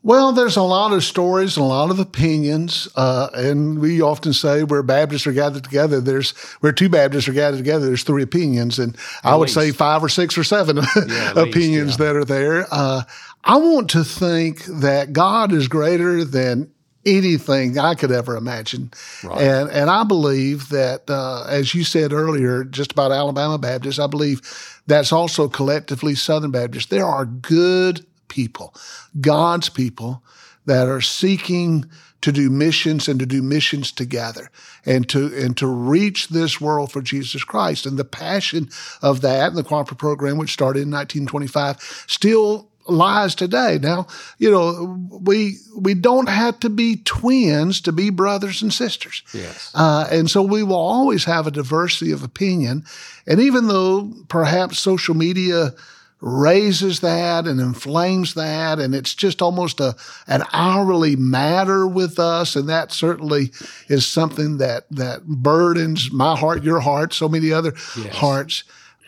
Well, 0.05 0.33
there's 0.33 0.55
a 0.55 0.61
lot 0.61 0.93
of 0.93 1.03
stories 1.03 1.57
and 1.57 1.63
a 1.65 1.67
lot 1.67 1.89
of 1.89 1.97
opinions, 1.97 2.87
uh, 2.95 3.29
and 3.33 3.79
we 3.79 4.01
often 4.01 4.33
say 4.33 4.61
where 4.63 4.83
Baptists 4.83 5.25
are 5.25 5.31
gathered 5.31 5.63
together, 5.63 5.99
there's 5.99 6.29
where 6.59 6.71
two 6.71 6.89
Baptists 6.89 7.27
are 7.27 7.33
gathered 7.33 7.57
together, 7.57 7.87
there's 7.87 8.03
three 8.03 8.21
opinions, 8.21 8.77
and 8.77 8.95
At 9.23 9.31
I 9.31 9.35
would 9.35 9.45
least. 9.49 9.55
say 9.55 9.71
five 9.71 10.03
or 10.03 10.09
six 10.09 10.37
or 10.37 10.43
seven 10.43 10.77
Yeah, 11.07 11.31
opinions 11.31 11.87
least, 11.87 11.99
yeah. 11.99 12.05
that 12.05 12.15
are 12.17 12.23
there. 12.23 12.67
Uh, 12.69 13.01
I 13.45 13.57
want 13.57 13.89
to 13.91 14.03
think 14.03 14.63
that 14.65 15.11
God 15.11 15.51
is 15.51 15.67
greater 15.67 16.23
than 16.23 16.69
anything 17.03 17.79
I 17.79 17.95
could 17.95 18.11
ever 18.11 18.35
imagine, 18.37 18.91
Right. 19.23 19.41
and 19.41 19.71
and 19.71 19.89
I 19.89 20.03
believe 20.03 20.69
that, 20.69 21.09
uh, 21.09 21.45
as 21.49 21.73
you 21.73 21.83
said 21.83 22.13
earlier, 22.13 22.63
just 22.63 22.91
about 22.91 23.11
Alabama 23.11 23.57
Baptists, 23.57 23.97
I 23.97 24.05
believe 24.05 24.41
that's 24.85 25.11
also 25.11 25.47
collectively 25.47 26.13
Southern 26.13 26.51
Baptist. 26.51 26.91
There 26.91 27.05
are 27.07 27.25
good 27.25 28.05
people, 28.27 28.73
God's 29.19 29.69
people 29.69 30.23
that 30.65 30.87
are 30.87 31.01
seeking 31.01 31.85
to 32.21 32.31
do 32.31 32.49
missions 32.49 33.07
and 33.07 33.19
to 33.19 33.25
do 33.25 33.43
missions 33.43 33.91
together 33.91 34.49
and 34.83 35.07
to 35.09 35.27
and 35.37 35.55
to 35.57 35.67
reach 35.67 36.29
this 36.29 36.59
world 36.59 36.91
for 36.91 37.01
Jesus 37.01 37.43
Christ. 37.43 37.85
And 37.85 37.99
the 37.99 38.03
passion 38.03 38.69
of 39.03 39.21
that 39.21 39.49
and 39.49 39.57
the 39.57 39.63
cooperative 39.63 39.99
program, 39.99 40.37
which 40.37 40.51
started 40.51 40.81
in 40.81 40.91
1925, 40.91 42.05
still 42.07 42.71
lies 42.87 43.35
today. 43.35 43.79
Now, 43.81 44.07
you 44.37 44.49
know, 44.49 44.97
we 45.21 45.57
we 45.77 45.93
don't 45.93 46.29
have 46.29 46.59
to 46.61 46.69
be 46.69 46.97
twins 46.97 47.81
to 47.81 47.91
be 47.91 48.09
brothers 48.09 48.61
and 48.61 48.73
sisters. 48.73 49.23
Yes. 49.33 49.71
Uh, 49.73 50.07
and 50.11 50.29
so 50.29 50.41
we 50.41 50.63
will 50.63 50.75
always 50.75 51.25
have 51.25 51.47
a 51.47 51.51
diversity 51.51 52.11
of 52.11 52.23
opinion. 52.23 52.85
And 53.27 53.39
even 53.39 53.67
though 53.67 54.11
perhaps 54.29 54.79
social 54.79 55.15
media 55.15 55.73
raises 56.21 57.01
that 57.01 57.45
and 57.45 57.59
inflames 57.59 58.33
that, 58.35 58.79
and 58.79 58.95
it's 58.95 59.13
just 59.13 59.41
almost 59.41 59.79
a 59.79 59.95
an 60.27 60.43
hourly 60.53 61.15
matter 61.15 61.85
with 61.85 62.17
us, 62.19 62.55
and 62.55 62.67
that 62.69 62.91
certainly 62.91 63.51
is 63.89 64.07
something 64.07 64.57
that 64.57 64.85
that 64.91 65.25
burdens 65.25 66.11
my 66.11 66.35
heart, 66.35 66.63
your 66.63 66.79
heart, 66.79 67.13
so 67.13 67.27
many 67.29 67.51
other 67.51 67.73
Yes. 67.97 68.15
hearts. 68.15 68.63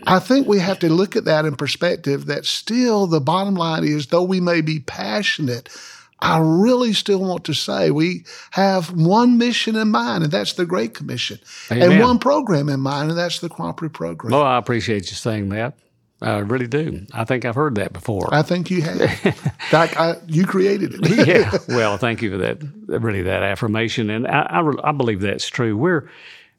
I 0.05 0.19
think 0.19 0.47
we 0.47 0.59
have 0.59 0.77
to 0.79 0.89
look 0.89 1.15
at 1.15 1.25
that 1.25 1.45
in 1.45 1.55
perspective 1.55 2.27
that 2.27 2.45
still 2.45 3.07
the 3.07 3.19
bottom 3.21 3.55
line 3.55 3.83
is 3.83 4.07
though 4.07 4.21
we 4.23 4.39
may 4.39 4.61
be 4.61 4.79
passionate, 4.79 5.69
I 6.19 6.37
really 6.39 6.93
still 6.93 7.19
want 7.19 7.45
to 7.45 7.53
say 7.53 7.89
we 7.89 8.25
have 8.51 8.91
one 8.91 9.37
mission 9.39 9.75
in 9.75 9.89
mind, 9.89 10.23
and 10.23 10.31
that's 10.31 10.53
the 10.53 10.65
Great 10.65 10.93
Commission, 10.93 11.39
and 11.69 11.99
one 11.99 12.19
program 12.19 12.69
in 12.69 12.79
mind, 12.81 13.09
and 13.09 13.17
that's 13.17 13.39
the 13.39 13.49
cooperative 13.49 13.93
program. 13.93 14.33
Well, 14.33 14.43
I 14.43 14.57
appreciate 14.57 15.09
you 15.09 15.15
saying 15.15 15.49
that. 15.49 15.73
I 16.21 16.39
really 16.39 16.67
do. 16.67 17.05
I 17.13 17.25
think 17.25 17.45
I've 17.45 17.55
heard 17.55 17.75
that 17.75 17.93
before. 17.93 18.33
I 18.33 18.41
think 18.41 18.71
you 18.71 18.81
have. 18.81 18.99
In 18.99 19.31
fact, 19.33 19.99
I, 19.99 20.15
you 20.25 20.45
created 20.45 20.95
it. 20.95 21.27
yeah. 21.27 21.57
Well, 21.67 21.97
thank 21.97 22.21
you 22.21 22.31
for 22.31 22.37
that. 22.37 22.57
Really, 22.87 23.21
that 23.23 23.43
affirmation, 23.43 24.09
and 24.09 24.27
I, 24.27 24.41
I, 24.49 24.89
I 24.89 24.91
believe 24.93 25.21
that's 25.21 25.47
true. 25.47 25.77
We're 25.77 26.09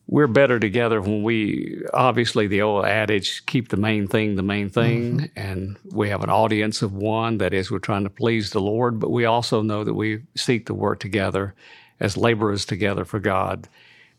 we're 0.06 0.28
better 0.28 0.60
together 0.60 1.00
when 1.00 1.22
we 1.22 1.82
obviously 1.92 2.46
the 2.46 2.62
old 2.62 2.84
adage 2.84 3.44
keep 3.46 3.68
the 3.68 3.76
main 3.76 4.06
thing 4.06 4.36
the 4.36 4.42
main 4.42 4.70
thing, 4.70 5.18
mm-hmm. 5.18 5.38
and 5.38 5.76
we 5.90 6.08
have 6.08 6.22
an 6.22 6.30
audience 6.30 6.80
of 6.82 6.92
one. 6.92 7.38
That 7.38 7.52
is, 7.52 7.70
we're 7.70 7.80
trying 7.80 8.04
to 8.04 8.10
please 8.10 8.50
the 8.50 8.60
Lord, 8.60 9.00
but 9.00 9.10
we 9.10 9.24
also 9.24 9.62
know 9.62 9.82
that 9.82 9.94
we 9.94 10.22
seek 10.36 10.66
to 10.66 10.74
work 10.74 11.00
together 11.00 11.54
as 11.98 12.16
laborers 12.16 12.64
together 12.64 13.04
for 13.04 13.18
God. 13.18 13.68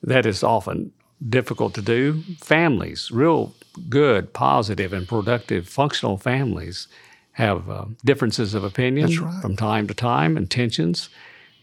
That 0.04 0.26
is 0.26 0.44
often 0.44 0.92
difficult 1.28 1.74
to 1.76 1.82
do. 1.82 2.22
Families, 2.40 3.12
real 3.12 3.54
good, 3.90 4.34
positive, 4.34 4.94
and 4.94 5.08
productive, 5.08 5.68
functional 5.68 6.18
families 6.18 6.88
have 7.34 7.70
uh, 7.70 7.86
differences 8.04 8.54
of 8.54 8.64
opinion 8.64 9.16
right. 9.24 9.42
from 9.42 9.56
time 9.56 9.88
to 9.88 9.94
time 9.94 10.38
and 10.38 10.50
tensions. 10.50 11.10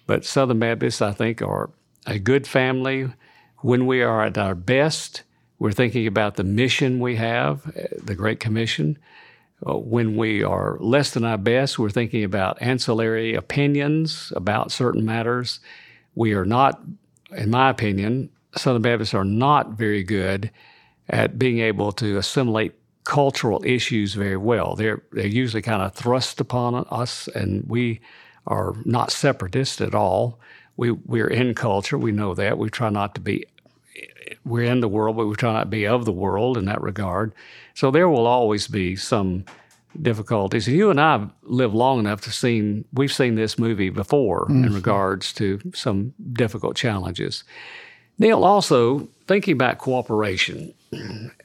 But 0.07 0.25
Southern 0.25 0.59
Baptists, 0.59 1.03
I 1.03 1.13
think, 1.13 1.43
are 1.43 1.71
a 2.07 2.19
good 2.19 2.47
family. 2.47 3.13
When 3.59 3.87
we 3.87 4.03
are 4.03 4.25
at 4.25 4.39
our 4.39 4.55
best, 4.55 5.23
we're 5.59 5.73
thinking 5.73 6.07
about 6.07 6.37
the 6.37 6.45
mission 6.45 7.01
we 7.01 7.17
have, 7.17 7.67
uh, 7.77 7.83
the 8.03 8.15
Great 8.15 8.41
Commission. 8.41 8.99
Uh, 9.67 9.77
When 9.77 10.17
we 10.17 10.43
are 10.43 10.77
less 10.81 11.11
than 11.11 11.25
our 11.25 11.39
best, 11.39 11.79
we're 11.79 11.91
thinking 11.91 12.25
about 12.25 12.61
ancillary 12.61 13.35
opinions 13.35 14.33
about 14.37 14.71
certain 14.71 15.05
matters. 15.05 15.61
We 16.15 16.33
are 16.35 16.45
not 16.45 16.81
in 17.33 17.51
my 17.51 17.71
opinion, 17.71 18.31
Southern 18.57 18.83
Baptists 18.83 19.15
are 19.15 19.25
not 19.25 19.73
very 19.73 20.03
good 20.03 20.51
at 21.09 21.39
being 21.39 21.61
able 21.61 21.93
to 21.93 22.17
assimilate 22.17 22.75
cultural 23.05 23.63
issues 23.65 24.15
very 24.15 24.37
well. 24.37 24.75
They're 24.75 25.03
they're 25.13 25.27
usually 25.27 25.63
kind 25.63 25.83
of 25.83 25.95
thrust 25.95 26.41
upon 26.41 26.87
us, 26.91 27.29
and 27.29 27.65
we 27.69 28.01
are 28.47 28.75
not 28.85 29.13
separatist 29.13 29.81
at 29.81 29.95
all. 29.95 30.39
We 30.77 30.91
we're 30.91 31.29
in 31.29 31.55
culture. 31.55 31.97
We 31.97 32.13
know 32.13 32.35
that. 32.35 32.59
We 32.59 32.69
try 32.69 32.91
not 32.91 33.15
to 33.15 33.21
be. 33.21 33.47
We're 34.45 34.65
in 34.65 34.81
the 34.81 34.89
world, 34.89 35.17
but 35.17 35.27
we 35.27 35.37
try 35.37 35.53
not 35.53 35.65
to 35.65 35.67
be 35.67 35.87
of 35.87 36.05
the 36.05 36.13
world 36.13 36.59
in 36.59 36.65
that 36.67 36.83
regard. 36.83 37.33
So 37.75 37.91
there 37.91 38.09
will 38.09 38.27
always 38.27 38.67
be 38.67 38.97
some 38.97 39.45
difficulties. 40.03 40.67
You 40.69 40.91
and 40.91 41.01
I 41.01 41.13
have 41.13 41.31
lived 41.43 41.75
long 41.75 42.01
enough 42.01 42.21
to 42.23 42.33
seen 42.33 42.85
we've 42.93 43.13
seen 43.13 43.37
this 43.37 43.59
movie 43.59 43.91
before 43.91 44.45
mm-hmm. 44.47 44.65
in 44.65 44.75
regards 44.75 45.33
to 45.35 45.61
some 45.75 46.13
difficult 46.33 46.77
challenges. 46.77 47.45
Neal, 48.19 48.45
also 48.45 49.09
thinking 49.27 49.53
about 49.53 49.79
cooperation, 49.79 50.73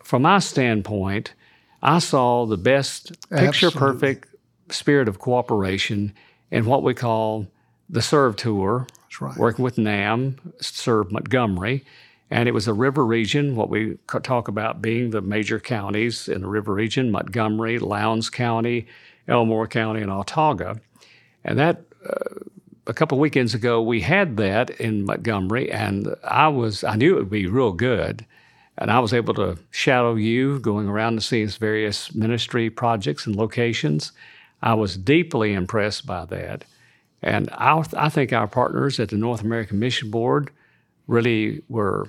from 0.04 0.22
my 0.22 0.40
standpoint, 0.40 1.34
I 1.82 2.00
saw 2.00 2.46
the 2.46 2.58
best 2.58 3.30
picture 3.30 3.72
perfect 3.72 4.28
spirit 4.70 5.08
of 5.08 5.20
cooperation 5.20 6.14
in 6.50 6.66
what 6.66 6.84
we 6.84 6.94
call 6.94 7.48
the 7.90 8.02
Serve 8.02 8.36
Tour, 8.36 8.88
right. 9.20 9.38
working 9.38 9.64
with 9.64 9.78
NAM, 9.78 10.54
Serve 10.62 11.12
Montgomery. 11.12 11.84
And 12.30 12.48
it 12.48 12.54
was 12.54 12.68
a 12.68 12.74
river 12.74 13.06
region, 13.06 13.58
what 13.58 13.70
we 13.70 13.98
talk 14.24 14.48
about 14.48 14.82
being 14.82 15.10
the 15.10 15.20
major 15.22 15.60
counties 15.60 16.30
in 16.30 16.42
the 16.42 16.48
river 16.48 16.74
region 16.74 17.12
Montgomery, 17.12 17.78
Lowndes 17.78 18.30
County, 18.30 18.88
Elmore 19.28 19.68
County, 19.68 20.02
and 20.02 20.10
Autauga. 20.10 20.80
And 21.44 21.60
that, 21.60 21.82
uh, 22.08 22.40
a 22.88 22.94
couple 22.94 23.20
weekends 23.20 23.54
ago, 23.54 23.82
we 23.82 24.02
had 24.02 24.38
that 24.38 24.70
in 24.72 25.06
Montgomery, 25.06 25.72
and 25.72 26.16
I 26.24 26.48
was, 26.48 26.84
I 26.84 26.96
knew 26.96 27.16
it 27.16 27.20
would 27.20 27.30
be 27.30 27.46
real 27.46 27.74
good. 27.74 28.26
And 28.78 28.90
I 28.90 29.00
was 29.00 29.14
able 29.14 29.34
to 29.36 29.60
shadow 29.70 30.16
you 30.16 30.60
going 30.60 30.88
around 30.88 31.16
to 31.16 31.22
see 31.22 31.42
his 31.42 31.58
various 31.58 32.16
ministry 32.16 32.70
projects 32.70 33.28
and 33.28 33.36
locations. 33.36 34.12
I 34.62 34.74
was 34.74 34.98
deeply 34.98 35.54
impressed 35.54 36.06
by 36.06 36.26
that. 36.26 36.66
And 37.22 37.50
I, 37.52 37.84
I 37.96 38.10
think 38.10 38.34
our 38.34 38.48
partners 38.48 39.00
at 39.00 39.10
the 39.10 39.18
North 39.18 39.42
American 39.42 39.78
Mission 39.78 40.10
Board 40.10 40.52
really 41.06 41.62
were 41.70 42.08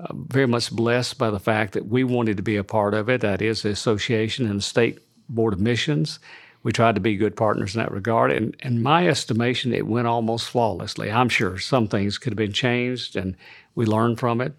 uh, 0.00 0.14
very 0.14 0.46
much 0.46 0.70
blessed 0.70 1.18
by 1.18 1.30
the 1.30 1.40
fact 1.40 1.74
that 1.74 1.88
we 1.88 2.04
wanted 2.04 2.36
to 2.38 2.42
be 2.42 2.56
a 2.56 2.64
part 2.64 2.94
of 2.94 3.10
it. 3.10 3.20
That 3.20 3.42
is 3.42 3.62
the 3.62 3.70
association 3.70 4.46
and 4.48 4.60
the 4.60 4.62
state 4.62 5.00
board 5.28 5.52
of 5.52 5.60
missions. 5.60 6.20
We 6.68 6.72
tried 6.72 6.96
to 6.96 7.00
be 7.00 7.16
good 7.16 7.34
partners 7.34 7.74
in 7.74 7.80
that 7.80 7.92
regard. 7.92 8.30
And 8.30 8.54
in 8.60 8.82
my 8.82 9.08
estimation, 9.08 9.72
it 9.72 9.86
went 9.86 10.06
almost 10.06 10.50
flawlessly. 10.50 11.10
I'm 11.10 11.30
sure 11.30 11.58
some 11.58 11.88
things 11.88 12.18
could 12.18 12.34
have 12.34 12.36
been 12.36 12.52
changed 12.52 13.16
and 13.16 13.36
we 13.74 13.86
learned 13.86 14.20
from 14.20 14.42
it. 14.42 14.52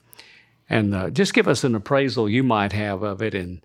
And 0.68 0.96
uh, 0.96 1.12
just 1.12 1.36
give 1.36 1.48
us 1.48 1.64
an 1.64 1.76
appraisal 1.76 2.28
you 2.28 2.42
might 2.42 2.74
have 2.74 3.04
of 3.04 3.22
it 3.22 3.36
and 3.36 3.62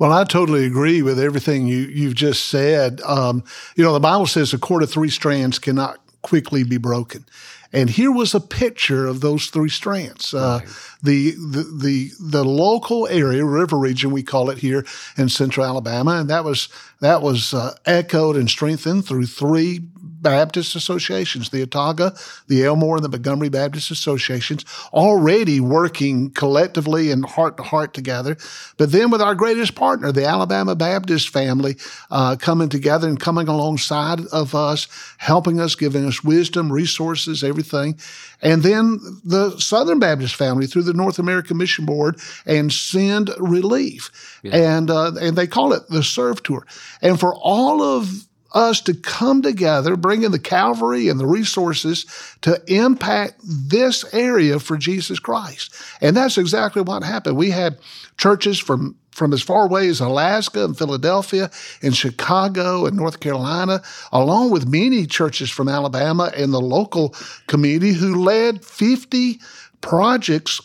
well, 0.00 0.14
I 0.14 0.24
totally 0.24 0.64
agree 0.64 1.02
with 1.02 1.20
everything 1.20 1.68
you, 1.68 1.80
you've 1.80 2.14
just 2.14 2.46
said. 2.46 3.02
Um, 3.02 3.44
you 3.76 3.84
know, 3.84 3.92
the 3.92 4.00
Bible 4.00 4.26
says 4.26 4.54
a 4.54 4.58
cord 4.58 4.82
of 4.82 4.88
three 4.88 5.10
strands 5.10 5.58
cannot 5.58 5.98
quickly 6.22 6.64
be 6.64 6.78
broken. 6.78 7.26
And 7.72 7.90
here 7.90 8.10
was 8.10 8.34
a 8.34 8.40
picture 8.40 9.06
of 9.06 9.20
those 9.20 9.46
three 9.48 9.68
strands. 9.68 10.32
Uh, 10.32 10.60
the, 11.02 11.32
the, 11.32 11.62
the, 11.62 12.10
the 12.18 12.44
local 12.44 13.06
area, 13.08 13.44
river 13.44 13.76
region, 13.76 14.10
we 14.10 14.22
call 14.22 14.48
it 14.48 14.58
here 14.58 14.86
in 15.18 15.28
central 15.28 15.66
Alabama. 15.66 16.12
And 16.12 16.30
that 16.30 16.44
was, 16.44 16.68
that 17.00 17.20
was 17.20 17.52
uh, 17.52 17.74
echoed 17.84 18.36
and 18.36 18.48
strengthened 18.48 19.06
through 19.06 19.26
three 19.26 19.80
Baptist 20.20 20.76
associations, 20.76 21.50
the 21.50 21.64
Autauga, 21.64 22.18
the 22.46 22.64
Elmore, 22.64 22.96
and 22.96 23.04
the 23.04 23.08
Montgomery 23.08 23.48
Baptist 23.48 23.90
associations, 23.90 24.64
already 24.92 25.60
working 25.60 26.30
collectively 26.30 27.10
and 27.10 27.24
heart 27.24 27.56
to 27.56 27.62
heart 27.62 27.94
together. 27.94 28.36
But 28.76 28.92
then 28.92 29.10
with 29.10 29.22
our 29.22 29.34
greatest 29.34 29.74
partner, 29.74 30.12
the 30.12 30.26
Alabama 30.26 30.74
Baptist 30.74 31.30
family, 31.30 31.76
uh, 32.10 32.36
coming 32.36 32.68
together 32.68 33.08
and 33.08 33.18
coming 33.18 33.48
alongside 33.48 34.20
of 34.32 34.54
us, 34.54 34.88
helping 35.18 35.60
us, 35.60 35.74
giving 35.74 36.04
us 36.04 36.22
wisdom, 36.22 36.72
resources, 36.72 37.42
everything. 37.42 37.98
And 38.40 38.62
then 38.62 39.00
the 39.24 39.58
Southern 39.58 39.98
Baptist 39.98 40.34
family 40.34 40.66
through 40.66 40.84
the 40.84 40.92
North 40.92 41.18
American 41.18 41.56
Mission 41.56 41.86
Board 41.86 42.20
and 42.46 42.72
Send 42.72 43.30
Relief. 43.38 44.38
Yeah. 44.42 44.56
And, 44.56 44.90
uh, 44.90 45.12
and 45.20 45.36
they 45.36 45.46
call 45.46 45.72
it 45.72 45.88
the 45.88 46.02
Serve 46.02 46.42
Tour. 46.42 46.66
And 47.02 47.18
for 47.18 47.34
all 47.34 47.82
of 47.82 48.27
us 48.52 48.80
to 48.82 48.94
come 48.94 49.42
together, 49.42 49.96
bringing 49.96 50.30
the 50.30 50.38
Calvary 50.38 51.08
and 51.08 51.20
the 51.20 51.26
resources 51.26 52.06
to 52.40 52.62
impact 52.66 53.40
this 53.44 54.04
area 54.14 54.58
for 54.58 54.76
Jesus 54.76 55.18
Christ. 55.18 55.74
And 56.00 56.16
that's 56.16 56.38
exactly 56.38 56.82
what 56.82 57.02
happened. 57.02 57.36
We 57.36 57.50
had 57.50 57.78
churches 58.16 58.58
from 58.58 58.96
from 59.18 59.32
as 59.32 59.42
far 59.42 59.66
away 59.66 59.88
as 59.88 59.98
Alaska 59.98 60.64
and 60.64 60.78
Philadelphia 60.78 61.50
and 61.82 61.94
Chicago 61.94 62.86
and 62.86 62.96
North 62.96 63.18
Carolina, 63.18 63.82
along 64.12 64.52
with 64.52 64.68
many 64.68 65.06
churches 65.06 65.50
from 65.50 65.68
Alabama 65.68 66.32
and 66.36 66.52
the 66.52 66.60
local 66.60 67.16
community 67.48 67.92
who 67.92 68.22
led 68.22 68.64
50 68.64 69.40
projects 69.80 70.60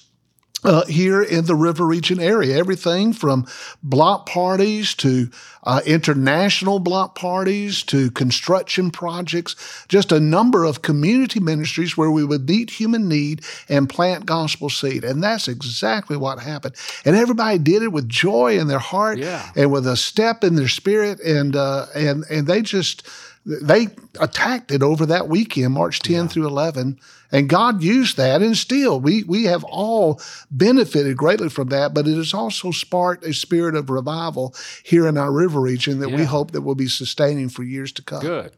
uh, 0.64 0.86
here 0.86 1.22
in 1.22 1.46
the 1.46 1.56
river 1.56 1.86
region 1.86 2.20
area. 2.20 2.58
Everything 2.58 3.14
from 3.14 3.46
block 3.82 4.26
parties 4.26 4.94
to 4.96 5.30
uh, 5.64 5.82
international 5.86 6.80
block 6.80 7.16
parties 7.16 7.84
to 7.84 8.12
construction 8.12 8.92
projects, 8.92 9.86
just 9.88 10.12
a 10.12 10.20
number 10.20 10.66
of 10.66 10.82
community 10.82 11.40
ministries 11.40 11.98
where 11.98 12.12
we 12.12 12.24
would 12.24 12.48
meet 12.48 12.70
human 12.70 13.08
need 13.08 13.42
and 13.70 13.90
plant 13.90 14.26
gospel 14.26 14.70
seed. 14.70 15.04
And 15.04 15.24
that's 15.24 15.48
exactly 15.48 16.18
what 16.18 16.40
happened. 16.40 16.76
And 17.06 17.16
everybody 17.16 17.60
did 17.60 17.84
it 17.84 17.92
with 17.92 18.10
joy 18.10 18.58
in 18.58 18.68
their 18.68 18.80
heart 18.80 19.20
yeah. 19.20 19.52
and 19.56 19.72
with 19.72 19.88
a 19.88 19.96
step 19.96 20.44
in 20.44 20.56
their 20.56 20.68
spirit. 20.68 21.20
And, 21.22 21.56
uh, 21.56 21.86
and, 21.96 22.26
and 22.30 22.48
they 22.48 22.62
just, 22.62 23.08
they 23.46 23.88
attacked 24.20 24.72
it 24.72 24.84
over 24.84 25.06
that 25.06 25.28
weekend, 25.28 25.74
March 25.74 26.00
10 26.00 26.14
yeah. 26.14 26.28
through 26.28 26.48
11. 26.48 27.00
And 27.34 27.50
God 27.50 27.84
used 27.84 28.16
that. 28.18 28.42
And 28.42 28.56
still, 28.56 29.02
we, 29.02 29.24
we 29.24 29.46
have 29.46 29.64
all 29.66 30.22
benefited 30.52 31.18
greatly 31.18 31.50
from 31.50 31.70
that. 31.70 31.94
But 31.94 32.08
it 32.08 32.16
has 32.16 32.34
also 32.34 32.72
sparked 32.72 33.26
a 33.26 33.34
spirit 33.34 33.76
of 33.76 33.90
revival 33.90 34.56
here 34.84 35.08
in 35.08 35.18
our 35.18 35.32
river 35.32 35.60
region 35.60 36.00
that 36.00 36.12
yeah. 36.12 36.18
we 36.18 36.24
hope 36.24 36.52
that 36.52 36.62
will 36.62 36.76
be 36.76 36.88
sustaining 36.88 37.50
for 37.50 37.64
years 37.64 37.92
to 37.94 38.04
come. 38.04 38.22
Good. 38.22 38.54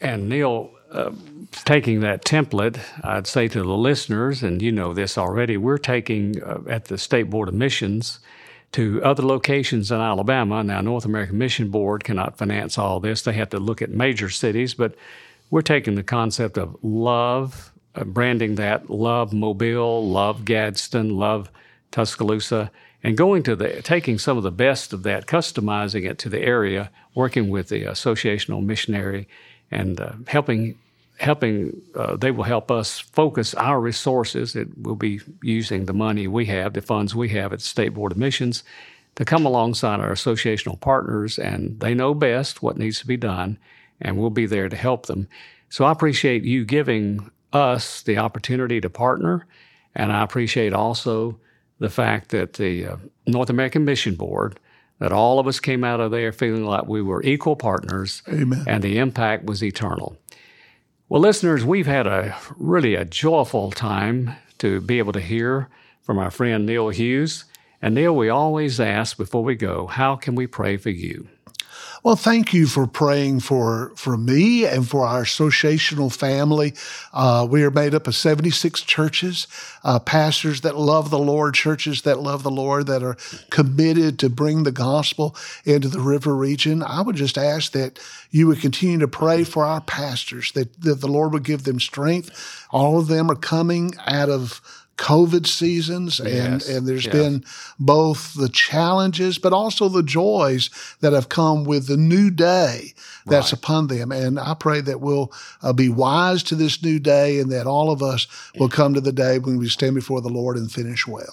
And 0.00 0.28
Neal, 0.28 0.70
uh, 0.92 1.12
taking 1.64 2.00
that 2.00 2.24
template, 2.24 2.78
I'd 3.02 3.26
say 3.26 3.48
to 3.48 3.58
the 3.62 3.64
listeners, 3.64 4.42
and 4.42 4.60
you 4.60 4.70
know 4.70 4.92
this 4.92 5.16
already, 5.16 5.56
we're 5.56 5.78
taking 5.78 6.42
uh, 6.42 6.60
at 6.68 6.86
the 6.86 6.98
State 6.98 7.30
Board 7.30 7.48
of 7.48 7.54
Missions 7.54 8.20
to 8.72 9.02
other 9.02 9.22
locations 9.22 9.90
in 9.90 10.00
Alabama. 10.00 10.62
Now, 10.62 10.82
North 10.82 11.06
American 11.06 11.38
Mission 11.38 11.70
Board 11.70 12.04
cannot 12.04 12.36
finance 12.36 12.76
all 12.76 13.00
this. 13.00 13.22
They 13.22 13.32
have 13.32 13.48
to 13.50 13.58
look 13.58 13.80
at 13.80 13.88
major 13.88 14.28
cities, 14.28 14.74
but 14.74 14.94
we're 15.50 15.62
taking 15.62 15.94
the 15.94 16.02
concept 16.02 16.58
of 16.58 16.76
love, 16.82 17.72
branding 18.04 18.56
that 18.56 18.90
love 18.90 19.32
Mobile, 19.32 20.08
love 20.08 20.44
Gadsden, 20.44 21.16
love 21.16 21.50
Tuscaloosa, 21.90 22.70
and 23.02 23.16
going 23.16 23.42
to 23.44 23.56
the 23.56 23.82
taking 23.82 24.18
some 24.18 24.36
of 24.36 24.42
the 24.42 24.50
best 24.50 24.92
of 24.92 25.02
that, 25.04 25.26
customizing 25.26 26.08
it 26.08 26.18
to 26.18 26.28
the 26.28 26.40
area, 26.40 26.90
working 27.14 27.48
with 27.48 27.68
the 27.68 27.82
associational 27.82 28.64
missionary, 28.64 29.28
and 29.70 30.00
uh, 30.00 30.12
helping 30.26 30.78
helping 31.18 31.80
uh, 31.94 32.16
they 32.16 32.30
will 32.30 32.44
help 32.44 32.70
us 32.70 32.98
focus 32.98 33.54
our 33.54 33.80
resources 33.80 34.54
it 34.54 34.68
will 34.82 34.96
be 34.96 35.18
using 35.42 35.86
the 35.86 35.94
money 35.94 36.28
we 36.28 36.44
have 36.44 36.74
the 36.74 36.82
funds 36.82 37.14
we 37.14 37.30
have 37.30 37.54
at 37.54 37.60
the 37.60 37.64
state 37.64 37.94
board 37.94 38.12
of 38.12 38.18
missions 38.18 38.62
to 39.16 39.24
come 39.24 39.44
alongside 39.44 39.98
our 39.98 40.12
associational 40.12 40.78
partners 40.78 41.38
and 41.38 41.80
they 41.80 41.94
know 41.94 42.14
best 42.14 42.62
what 42.62 42.76
needs 42.76 43.00
to 43.00 43.06
be 43.06 43.16
done 43.16 43.58
and 44.00 44.16
we'll 44.18 44.30
be 44.30 44.46
there 44.46 44.68
to 44.68 44.76
help 44.76 45.06
them. 45.06 45.26
So 45.68 45.84
i 45.84 45.90
appreciate 45.90 46.44
you 46.44 46.64
giving 46.64 47.30
us 47.52 48.02
the 48.02 48.18
opportunity 48.18 48.80
to 48.80 48.90
partner 48.90 49.46
and 49.94 50.12
i 50.12 50.22
appreciate 50.22 50.72
also 50.72 51.38
the 51.78 51.90
fact 51.90 52.30
that 52.30 52.54
the 52.54 52.86
uh, 52.86 52.96
north 53.26 53.50
american 53.50 53.84
mission 53.84 54.14
board 54.14 54.58
that 54.98 55.12
all 55.12 55.38
of 55.38 55.46
us 55.46 55.60
came 55.60 55.84
out 55.84 56.00
of 56.00 56.10
there 56.10 56.32
feeling 56.32 56.64
like 56.64 56.86
we 56.86 57.02
were 57.02 57.22
equal 57.22 57.56
partners 57.56 58.22
Amen. 58.28 58.64
and 58.66 58.82
the 58.82 58.98
impact 58.98 59.44
was 59.44 59.62
eternal 59.62 60.16
well, 61.08 61.22
listeners, 61.22 61.64
we've 61.64 61.86
had 61.86 62.08
a 62.08 62.36
really 62.56 62.96
a 62.96 63.04
joyful 63.04 63.70
time 63.70 64.34
to 64.58 64.80
be 64.80 64.98
able 64.98 65.12
to 65.12 65.20
hear 65.20 65.68
from 66.00 66.18
our 66.18 66.32
friend 66.32 66.66
Neal 66.66 66.88
Hughes. 66.88 67.44
And 67.80 67.94
Neal, 67.94 68.16
we 68.16 68.28
always 68.28 68.80
ask 68.80 69.16
before 69.16 69.44
we 69.44 69.54
go, 69.54 69.86
how 69.86 70.16
can 70.16 70.34
we 70.34 70.48
pray 70.48 70.76
for 70.76 70.90
you? 70.90 71.28
Well, 72.02 72.16
thank 72.16 72.54
you 72.54 72.66
for 72.66 72.86
praying 72.86 73.40
for, 73.40 73.92
for 73.96 74.16
me 74.16 74.64
and 74.64 74.88
for 74.88 75.06
our 75.06 75.22
associational 75.22 76.14
family. 76.14 76.74
Uh, 77.12 77.46
we 77.50 77.64
are 77.64 77.70
made 77.70 77.94
up 77.94 78.06
of 78.06 78.14
76 78.14 78.82
churches, 78.82 79.46
uh, 79.82 79.98
pastors 79.98 80.60
that 80.60 80.76
love 80.76 81.10
the 81.10 81.18
Lord, 81.18 81.54
churches 81.54 82.02
that 82.02 82.20
love 82.20 82.42
the 82.42 82.50
Lord, 82.50 82.86
that 82.86 83.02
are 83.02 83.16
committed 83.50 84.18
to 84.20 84.28
bring 84.28 84.62
the 84.62 84.72
gospel 84.72 85.34
into 85.64 85.88
the 85.88 86.00
river 86.00 86.34
region. 86.34 86.82
I 86.82 87.00
would 87.02 87.16
just 87.16 87.38
ask 87.38 87.72
that 87.72 87.98
you 88.30 88.46
would 88.46 88.60
continue 88.60 88.98
to 88.98 89.08
pray 89.08 89.44
for 89.44 89.64
our 89.64 89.80
pastors, 89.80 90.52
that, 90.52 90.80
that 90.82 91.00
the 91.00 91.08
Lord 91.08 91.32
would 91.32 91.44
give 91.44 91.64
them 91.64 91.80
strength. 91.80 92.66
All 92.70 92.98
of 92.98 93.08
them 93.08 93.30
are 93.30 93.36
coming 93.36 93.94
out 94.06 94.28
of 94.28 94.60
COVID 94.96 95.46
seasons, 95.46 96.20
and 96.20 96.28
yes. 96.28 96.68
and 96.68 96.86
there's 96.86 97.06
been 97.06 97.44
both 97.78 98.34
the 98.34 98.48
challenges, 98.48 99.38
but 99.38 99.52
also 99.52 99.88
the 99.88 100.02
joys 100.02 100.70
that 101.00 101.12
have 101.12 101.28
come 101.28 101.64
with 101.64 101.86
the 101.86 101.96
new 101.96 102.30
day 102.30 102.94
that's 103.26 103.52
right. 103.52 103.60
upon 103.62 103.88
them. 103.88 104.10
And 104.10 104.40
I 104.40 104.54
pray 104.54 104.80
that 104.80 105.00
we'll 105.00 105.32
uh, 105.62 105.72
be 105.72 105.88
wise 105.88 106.42
to 106.44 106.54
this 106.54 106.82
new 106.82 106.98
day, 106.98 107.38
and 107.40 107.52
that 107.52 107.66
all 107.66 107.90
of 107.90 108.02
us 108.02 108.26
will 108.58 108.68
come 108.68 108.94
to 108.94 109.00
the 109.00 109.12
day 109.12 109.38
when 109.38 109.58
we 109.58 109.68
stand 109.68 109.94
before 109.94 110.20
the 110.20 110.28
Lord 110.30 110.56
and 110.56 110.70
finish 110.72 111.06
well. 111.06 111.30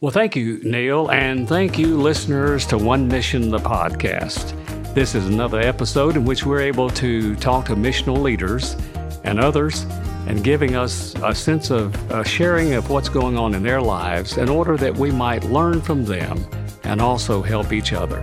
Well, 0.00 0.10
thank 0.10 0.36
you, 0.36 0.58
Neal, 0.62 1.10
and 1.10 1.48
thank 1.48 1.78
you, 1.78 1.96
listeners, 1.96 2.66
to 2.66 2.78
One 2.78 3.08
Mission, 3.08 3.50
the 3.50 3.58
podcast. 3.58 4.54
This 4.94 5.14
is 5.14 5.26
another 5.26 5.60
episode 5.60 6.16
in 6.16 6.24
which 6.24 6.44
we're 6.46 6.60
able 6.60 6.90
to 6.90 7.34
talk 7.36 7.66
to 7.66 7.76
missional 7.76 8.20
leaders 8.20 8.76
and 9.24 9.40
others 9.40 9.86
and 10.26 10.42
giving 10.42 10.76
us 10.76 11.14
a 11.22 11.34
sense 11.34 11.70
of 11.70 11.94
a 12.10 12.24
sharing 12.24 12.74
of 12.74 12.90
what's 12.90 13.08
going 13.08 13.36
on 13.36 13.54
in 13.54 13.62
their 13.62 13.80
lives 13.80 14.38
in 14.38 14.48
order 14.48 14.76
that 14.76 14.96
we 14.96 15.10
might 15.10 15.44
learn 15.44 15.80
from 15.80 16.04
them 16.04 16.44
and 16.84 17.00
also 17.00 17.42
help 17.42 17.72
each 17.72 17.92
other. 17.92 18.22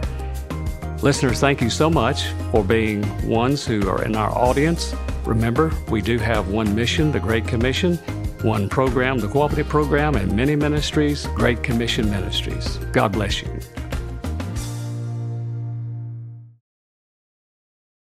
Listeners, 1.02 1.40
thank 1.40 1.62
you 1.62 1.70
so 1.70 1.90
much 1.90 2.28
for 2.52 2.64
being 2.64 3.02
ones 3.28 3.66
who 3.66 3.88
are 3.90 4.04
in 4.04 4.16
our 4.16 4.30
audience. 4.38 4.94
Remember, 5.26 5.72
we 5.90 6.02
do 6.02 6.18
have 6.18 6.50
one 6.50 6.76
mission, 6.76 7.12
the 7.12 7.20
Great 7.20 7.48
Commission, 7.48 7.98
one 8.44 8.70
program, 8.70 9.18
the 9.18 9.28
Cooperative 9.28 9.68
Program, 9.68 10.16
and 10.16 10.36
many 10.36 10.56
ministries, 10.56 11.28
Great 11.36 11.64
Commission 11.64 12.10
Ministries. 12.10 12.78
God 12.92 13.12
bless 13.12 13.42
you. 13.42 13.60